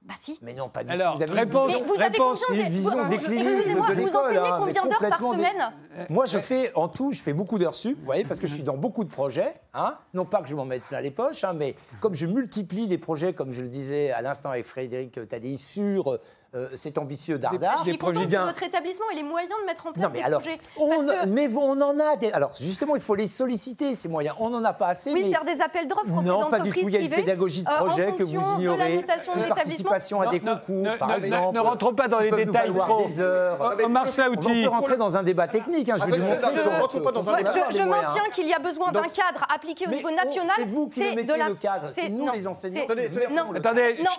[0.03, 0.39] bah si.
[0.41, 1.19] Mais non, pas du Alors, tout.
[1.19, 2.45] Vous avez réponse, mais vous avez réponse.
[2.49, 3.97] Une vision décliniste de l'école.
[3.97, 5.73] Vous enseignez hein, combien d'heures par semaine
[6.09, 8.55] Moi, je fais, en tout, je fais beaucoup d'heures sup, vous voyez, parce que je
[8.55, 9.61] suis dans beaucoup de projets.
[9.75, 9.97] Hein.
[10.15, 12.97] Non pas que je m'en mette plein les poches, hein, mais comme je multiplie les
[12.97, 16.19] projets, comme je le disais à l'instant avec Frédéric Tadei, sur
[16.53, 17.77] euh, c'est ambitieux Darda.
[17.79, 18.45] Je suis projets bien.
[18.47, 20.59] votre établissement et les moyens de mettre en place non, mais alors, projets.
[20.77, 22.33] On, Mais on en a des.
[22.33, 24.35] Alors justement, il faut les solliciter ces moyens.
[24.41, 25.13] On n'en a pas assez.
[25.13, 25.31] Oui, mais...
[25.31, 26.23] faire des appels d'offres.
[26.23, 26.81] Non, pas du tout.
[26.89, 28.97] Il y a une pédagogie de euh, projet que vous ignorez.
[28.97, 31.55] Une participation à des concours, par exemple.
[31.55, 32.73] Ne rentrons pas dans les détails.
[33.07, 33.77] Des heures.
[33.85, 34.49] Omar Slaouti.
[34.49, 35.89] On peut rentrer dans un débat technique.
[35.89, 36.49] Hein, je vais vous montrer.
[37.71, 40.53] Je maintiens qu'il y a besoin d'un cadre appliqué au niveau national.
[40.57, 41.91] C'est vous qui le mettez le cadre.
[41.93, 42.87] C'est nous les enseignants.
[43.31, 43.53] Non,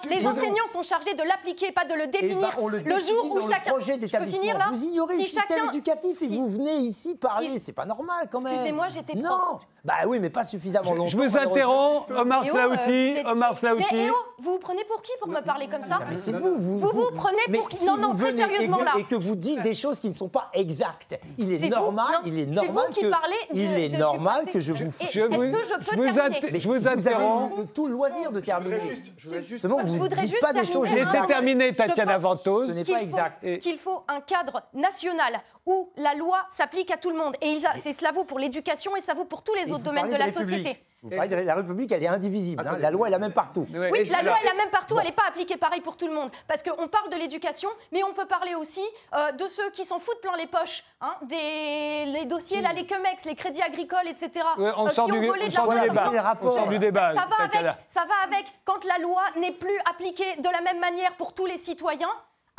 [0.10, 3.72] les enseignants sont chargés de l'appliquer, pas de le eh ben, définir jour où chacun.
[3.72, 4.54] projet d'établissement.
[4.72, 7.58] Vous ignorez le système éducatif et vous venez ici parler.
[7.58, 8.54] C'est pas normal quand même.
[8.54, 9.62] Excusez-moi, j'étais prof.
[9.84, 11.10] Bah oui, mais pas suffisamment longtemps.
[11.10, 13.18] Je vous interromps, Omar Slaouti.
[13.18, 13.86] Euh, Omar Slaouti.
[13.92, 16.60] Mais oh, vous vous prenez pour qui pour me parler comme ça Mais c'est vous,
[16.60, 16.80] vous.
[16.80, 18.94] Vous vous prenez pour qui Non, non, très sérieusement là.
[19.00, 21.20] Et que vous dites des choses qui ne sont pas exactes.
[21.40, 23.06] Il est normal, il est normal que.
[23.54, 24.84] Il est normal que je vous.
[24.84, 27.52] Est-ce que je peux terminer Je vous interromps.
[27.54, 28.80] Vous avez tout le loisir de terminer.
[29.24, 30.92] Vous ne dites pas des choses.
[30.92, 32.68] Laissez terminer Tatiana Ventose.
[32.68, 33.60] Ce n'est pas exact.
[33.60, 37.36] Qu'il faut un cadre national où la loi s'applique à tout le monde.
[37.41, 40.18] Et c'est cela vaut pour l'éducation et ça vaut pour tous les autres domaines de
[40.18, 40.84] la société.
[41.03, 42.64] Vous parlez de la République, elle est indivisible.
[42.68, 42.78] Hein.
[42.80, 43.66] La loi est la même partout.
[43.72, 46.14] Oui, la loi est la même partout, elle n'est pas appliquée pareil pour tout le
[46.14, 46.30] monde.
[46.47, 48.84] Parce qu'on parle de l'éducation, mais on peut parler aussi
[49.16, 50.84] euh, de ceux qui s'en foutent plein les poches.
[51.01, 54.45] Hein, des les dossiers, là, les CUMEX, les crédits agricoles, etc.
[54.57, 55.34] on, sort du, débat.
[55.47, 57.14] On sort du débat.
[57.16, 60.80] Ça va, avec, ça va avec quand la loi n'est plus appliquée de la même
[60.80, 62.12] manière pour tous les citoyens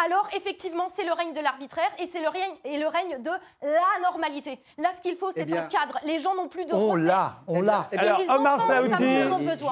[0.04, 3.30] alors effectivement, c'est le règne de l'arbitraire et c'est le règne, et le règne de
[3.62, 4.58] la normalité.
[4.78, 5.98] Là, ce qu'il faut, c'est eh un cadre.
[6.04, 7.88] Les gens n'ont plus de On l'a, on l'a.
[7.92, 9.06] Eh Alors, Omar Saouti,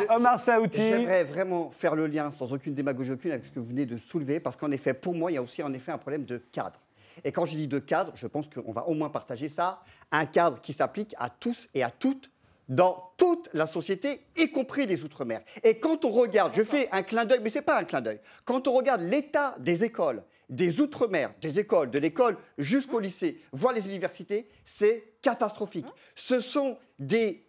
[0.08, 0.80] Omar Saouti.
[0.80, 3.96] J'aimerais vraiment faire le lien, sans aucune démagogie aucune, avec ce que vous venez de
[3.96, 6.38] soulever, parce qu'en effet, pour moi, il y a aussi en effet un problème de
[6.38, 6.78] cadre.
[7.24, 10.26] Et quand je dis de cadre, je pense qu'on va au moins partager ça, un
[10.26, 12.30] cadre qui s'applique à tous et à toutes
[12.70, 15.42] dans toute la société, y compris les Outre-mer.
[15.62, 18.00] Et quand on regarde, je fais un clin d'œil, mais ce n'est pas un clin
[18.00, 23.40] d'œil, quand on regarde l'état des écoles, des Outre-mer, des écoles, de l'école jusqu'au lycée,
[23.52, 25.86] voire les universités, c'est catastrophique.
[26.14, 27.44] Ce sont des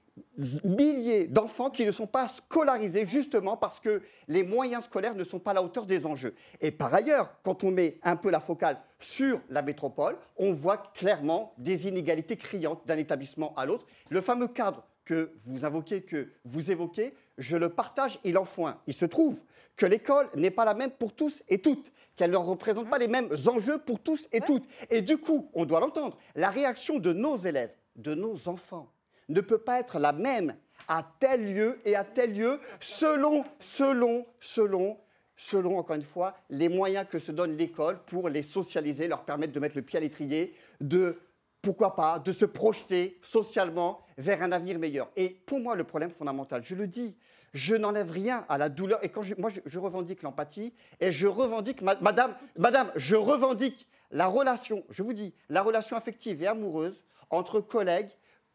[0.63, 5.39] milliers d'enfants qui ne sont pas scolarisés justement parce que les moyens scolaires ne sont
[5.39, 6.35] pas à la hauteur des enjeux.
[6.59, 10.77] Et par ailleurs, quand on met un peu la focale sur la métropole, on voit
[10.77, 13.85] clairement des inégalités criantes d'un établissement à l'autre.
[14.09, 18.67] Le fameux cadre que vous invoquez, que vous évoquez, je le partage, il en faut
[18.67, 18.79] un.
[18.87, 19.43] Il se trouve
[19.75, 23.07] que l'école n'est pas la même pour tous et toutes, qu'elle ne représente pas les
[23.07, 24.65] mêmes enjeux pour tous et toutes.
[24.89, 28.91] Et du coup, on doit l'entendre, la réaction de nos élèves, de nos enfants,
[29.29, 30.55] ne peut pas être la même
[30.87, 34.97] à tel lieu et à tel lieu, selon, selon, selon,
[35.35, 39.53] selon, encore une fois, les moyens que se donne l'école pour les socialiser, leur permettre
[39.53, 41.17] de mettre le pied à l'étrier, de,
[41.61, 45.09] pourquoi pas, de se projeter socialement vers un avenir meilleur.
[45.15, 47.15] Et pour moi, le problème fondamental, je le dis,
[47.53, 49.03] je n'enlève rien à la douleur.
[49.03, 54.27] Et quand je, moi, je, revendique l'empathie et je revendique, madame, madame, je revendique la
[54.27, 58.11] relation, je vous dis, la relation affective et amoureuse entre collègues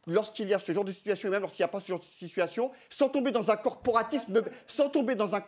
[0.07, 1.99] lorsqu'il y a ce genre de situation, et même lorsqu'il n'y a pas ce genre
[1.99, 5.43] de situation, sans tomber dans un corporatisme, sans tomber dans un,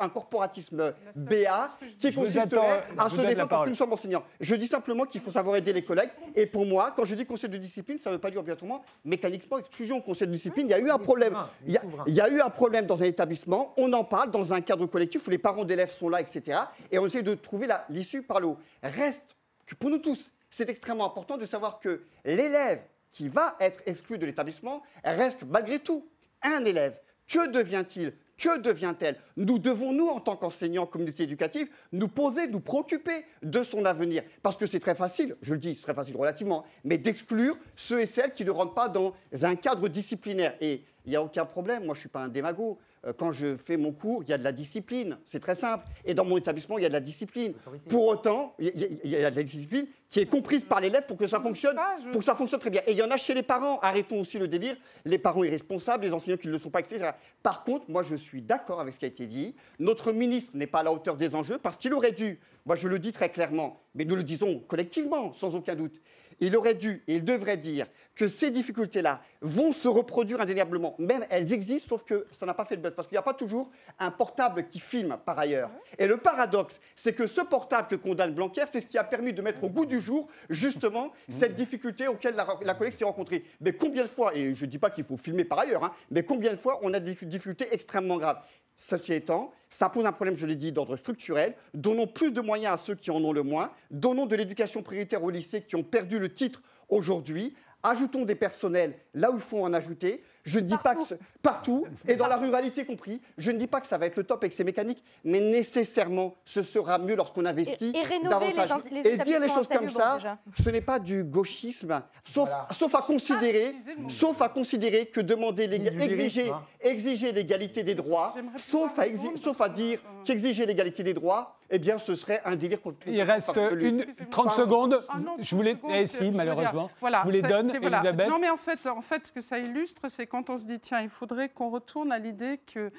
[0.00, 4.24] un corporatisme BA qui consisterait à se défendre parce que nous sommes enseignants.
[4.40, 6.10] Je dis simplement qu'il faut savoir aider les collègues.
[6.34, 8.84] Et pour moi, quand je dis conseil de discipline, ça ne veut pas dire obligatoirement
[9.04, 10.66] mécaniquement exclusion conseil de discipline.
[10.68, 11.36] Il y a eu un problème.
[11.66, 13.74] Il y, a, il y a eu un problème dans un établissement.
[13.76, 16.60] On en parle dans un cadre collectif où les parents d'élèves sont là, etc.
[16.90, 18.58] Et on essaie de trouver l'issue par le haut.
[18.82, 19.22] Reste
[19.66, 22.82] que pour nous tous, c'est extrêmement important de savoir que l'élève
[23.14, 26.06] qui va être exclu de l'établissement reste malgré tout
[26.42, 27.00] un élève.
[27.26, 28.12] Que devient-il?
[28.36, 29.16] Que devient-elle?
[29.36, 34.24] Nous devons, nous, en tant qu'enseignants, communauté éducative, nous poser, nous préoccuper de son avenir.
[34.42, 38.00] Parce que c'est très facile, je le dis, c'est très facile relativement, mais d'exclure ceux
[38.00, 40.56] et celles qui ne rentrent pas dans un cadre disciplinaire.
[40.60, 42.78] Et il n'y a aucun problème, moi je ne suis pas un démago.
[43.06, 45.18] Euh, quand je fais mon cours, il y a de la discipline.
[45.26, 45.86] C'est très simple.
[46.04, 47.54] Et dans mon établissement, il y a de la discipline.
[47.88, 51.26] Pour autant, il y, a de la discipline qui est comprise par l'élève pour que
[51.26, 51.78] ça fonctionne,
[52.12, 52.82] pour que ça fonctionne très bien.
[52.86, 53.78] Et il y en a chez les parents.
[53.80, 54.76] Arrêtons aussi le délire.
[55.04, 57.10] Les parents irresponsables, les enseignants qui ne le sont pas, etc.
[57.42, 59.54] Par contre, moi, je suis d'accord avec ce qui a été dit.
[59.78, 62.88] Notre ministre n'est pas à la hauteur des enjeux parce qu'il aurait dû, moi je
[62.88, 66.00] le dis très clairement, mais nous le disons collectivement, sans aucun doute,
[66.40, 70.94] il aurait dû et il devrait dire que ces difficultés-là vont se reproduire indéniablement.
[70.98, 72.92] Même elles existent, sauf que ça n'a pas fait de buzz.
[72.94, 75.70] Parce qu'il n'y a pas toujours un portable qui filme par ailleurs.
[75.98, 79.32] Et le paradoxe, c'est que ce portable que condamne Blanquer, c'est ce qui a permis
[79.32, 83.44] de mettre au goût du jour, justement, cette difficulté auquel la, la collègue s'est rencontrée.
[83.60, 85.92] Mais combien de fois, et je ne dis pas qu'il faut filmer par ailleurs, hein,
[86.10, 88.40] mais combien de fois on a des difficultés extrêmement graves?
[88.76, 91.54] Ceci étant, ça pose un problème, je l'ai dit, d'ordre structurel.
[91.74, 93.70] Donnons plus de moyens à ceux qui en ont le moins.
[93.90, 97.54] Donnons de l'éducation prioritaire aux lycées qui ont perdu le titre aujourd'hui.
[97.82, 100.22] Ajoutons des personnels là où il faut en ajouter.
[100.44, 103.20] Je ne dis pas que partout et dans la ruralité compris.
[103.38, 106.34] Je ne dis pas que ça va être le top avec ces mécaniques, mais nécessairement
[106.44, 108.70] ce sera mieux lorsqu'on investit et, davantage.
[109.04, 110.18] et dire les choses comme ça,
[110.62, 113.74] ce n'est pas du gauchisme, sauf, sauf à considérer,
[114.08, 116.62] sauf à considérer que demander exiger, hein.
[116.80, 119.04] exiger l'égalité des droits, sauf à,
[119.42, 123.58] sauf à dire qu'exiger l'égalité des droits, eh bien, ce serait un délire Il reste
[123.80, 125.04] une, 30 secondes.
[125.08, 126.88] Ah je voulais, eh, si, malheureusement.
[127.00, 128.28] Voilà, je vous les donne, Elisabeth.
[128.28, 130.78] Non, mais en fait, en fait, ce que ça illustre, c'est quand on se dit,
[130.78, 132.92] tiens, il faudrait qu'on retourne à l'idée que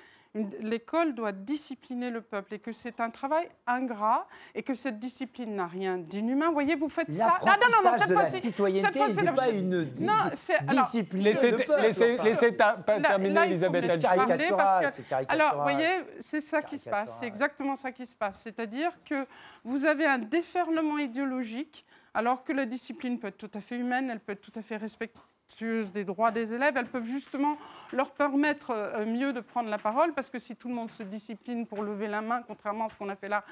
[0.61, 5.55] l'école doit discipliner le peuple et que c'est un travail ingrat et que cette discipline
[5.55, 6.47] n'a rien d'inhumain.
[6.47, 7.39] Vous voyez, vous faites ça.
[7.41, 8.39] Ah non, non, non, cette fois-ci.
[8.41, 10.13] citoyenneté n'est pas une non,
[10.67, 11.23] discipline.
[11.23, 12.57] Laissez, laissez, laissez
[13.01, 14.05] terminer Elisabeth
[15.29, 17.17] Alors, vous voyez, c'est ça qui se passe.
[17.19, 18.41] C'est exactement ça qui se passe.
[18.41, 19.25] C'est-à-dire que
[19.63, 24.09] vous avez un déferlement idéologique alors que la discipline peut être tout à fait humaine,
[24.09, 25.19] elle peut être tout à fait respectée
[25.93, 27.57] des droits des élèves, elles peuvent justement
[27.95, 31.03] leur permettre euh, mieux de prendre la parole, parce que si tout le monde se
[31.03, 33.43] discipline pour lever la main, contrairement à ce qu'on a fait là,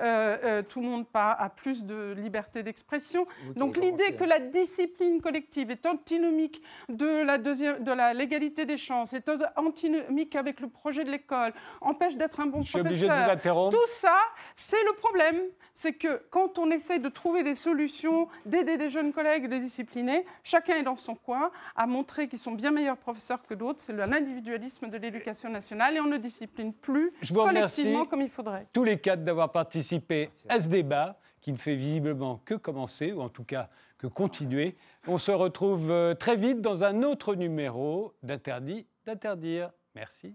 [0.00, 3.26] euh, euh, tout le monde a plus de liberté d'expression.
[3.56, 8.76] Donc l'idée que la discipline collective est antinomique de la, deuxième, de la légalité des
[8.76, 13.70] chances, est antinomique avec le projet de l'école, empêche d'être un bon Je professeur.
[13.70, 14.18] Tout ça,
[14.54, 15.40] c'est le problème.
[15.72, 20.24] C'est que quand on essaie de trouver des solutions, d'aider des jeunes collègues, des disciplinés,
[20.42, 23.85] chacun est dans son coin à montrer qu'ils sont bien meilleurs professeurs que d'autres.
[23.86, 28.66] C'est l'individualisme de l'éducation nationale et on ne discipline plus collectivement comme il faudrait.
[28.72, 33.20] Tous les quatre d'avoir participé à ce débat qui ne fait visiblement que commencer, ou
[33.20, 34.74] en tout cas que continuer.
[35.06, 39.70] On se retrouve euh, très vite dans un autre numéro d'Interdit d'interdire.
[39.94, 40.34] Merci.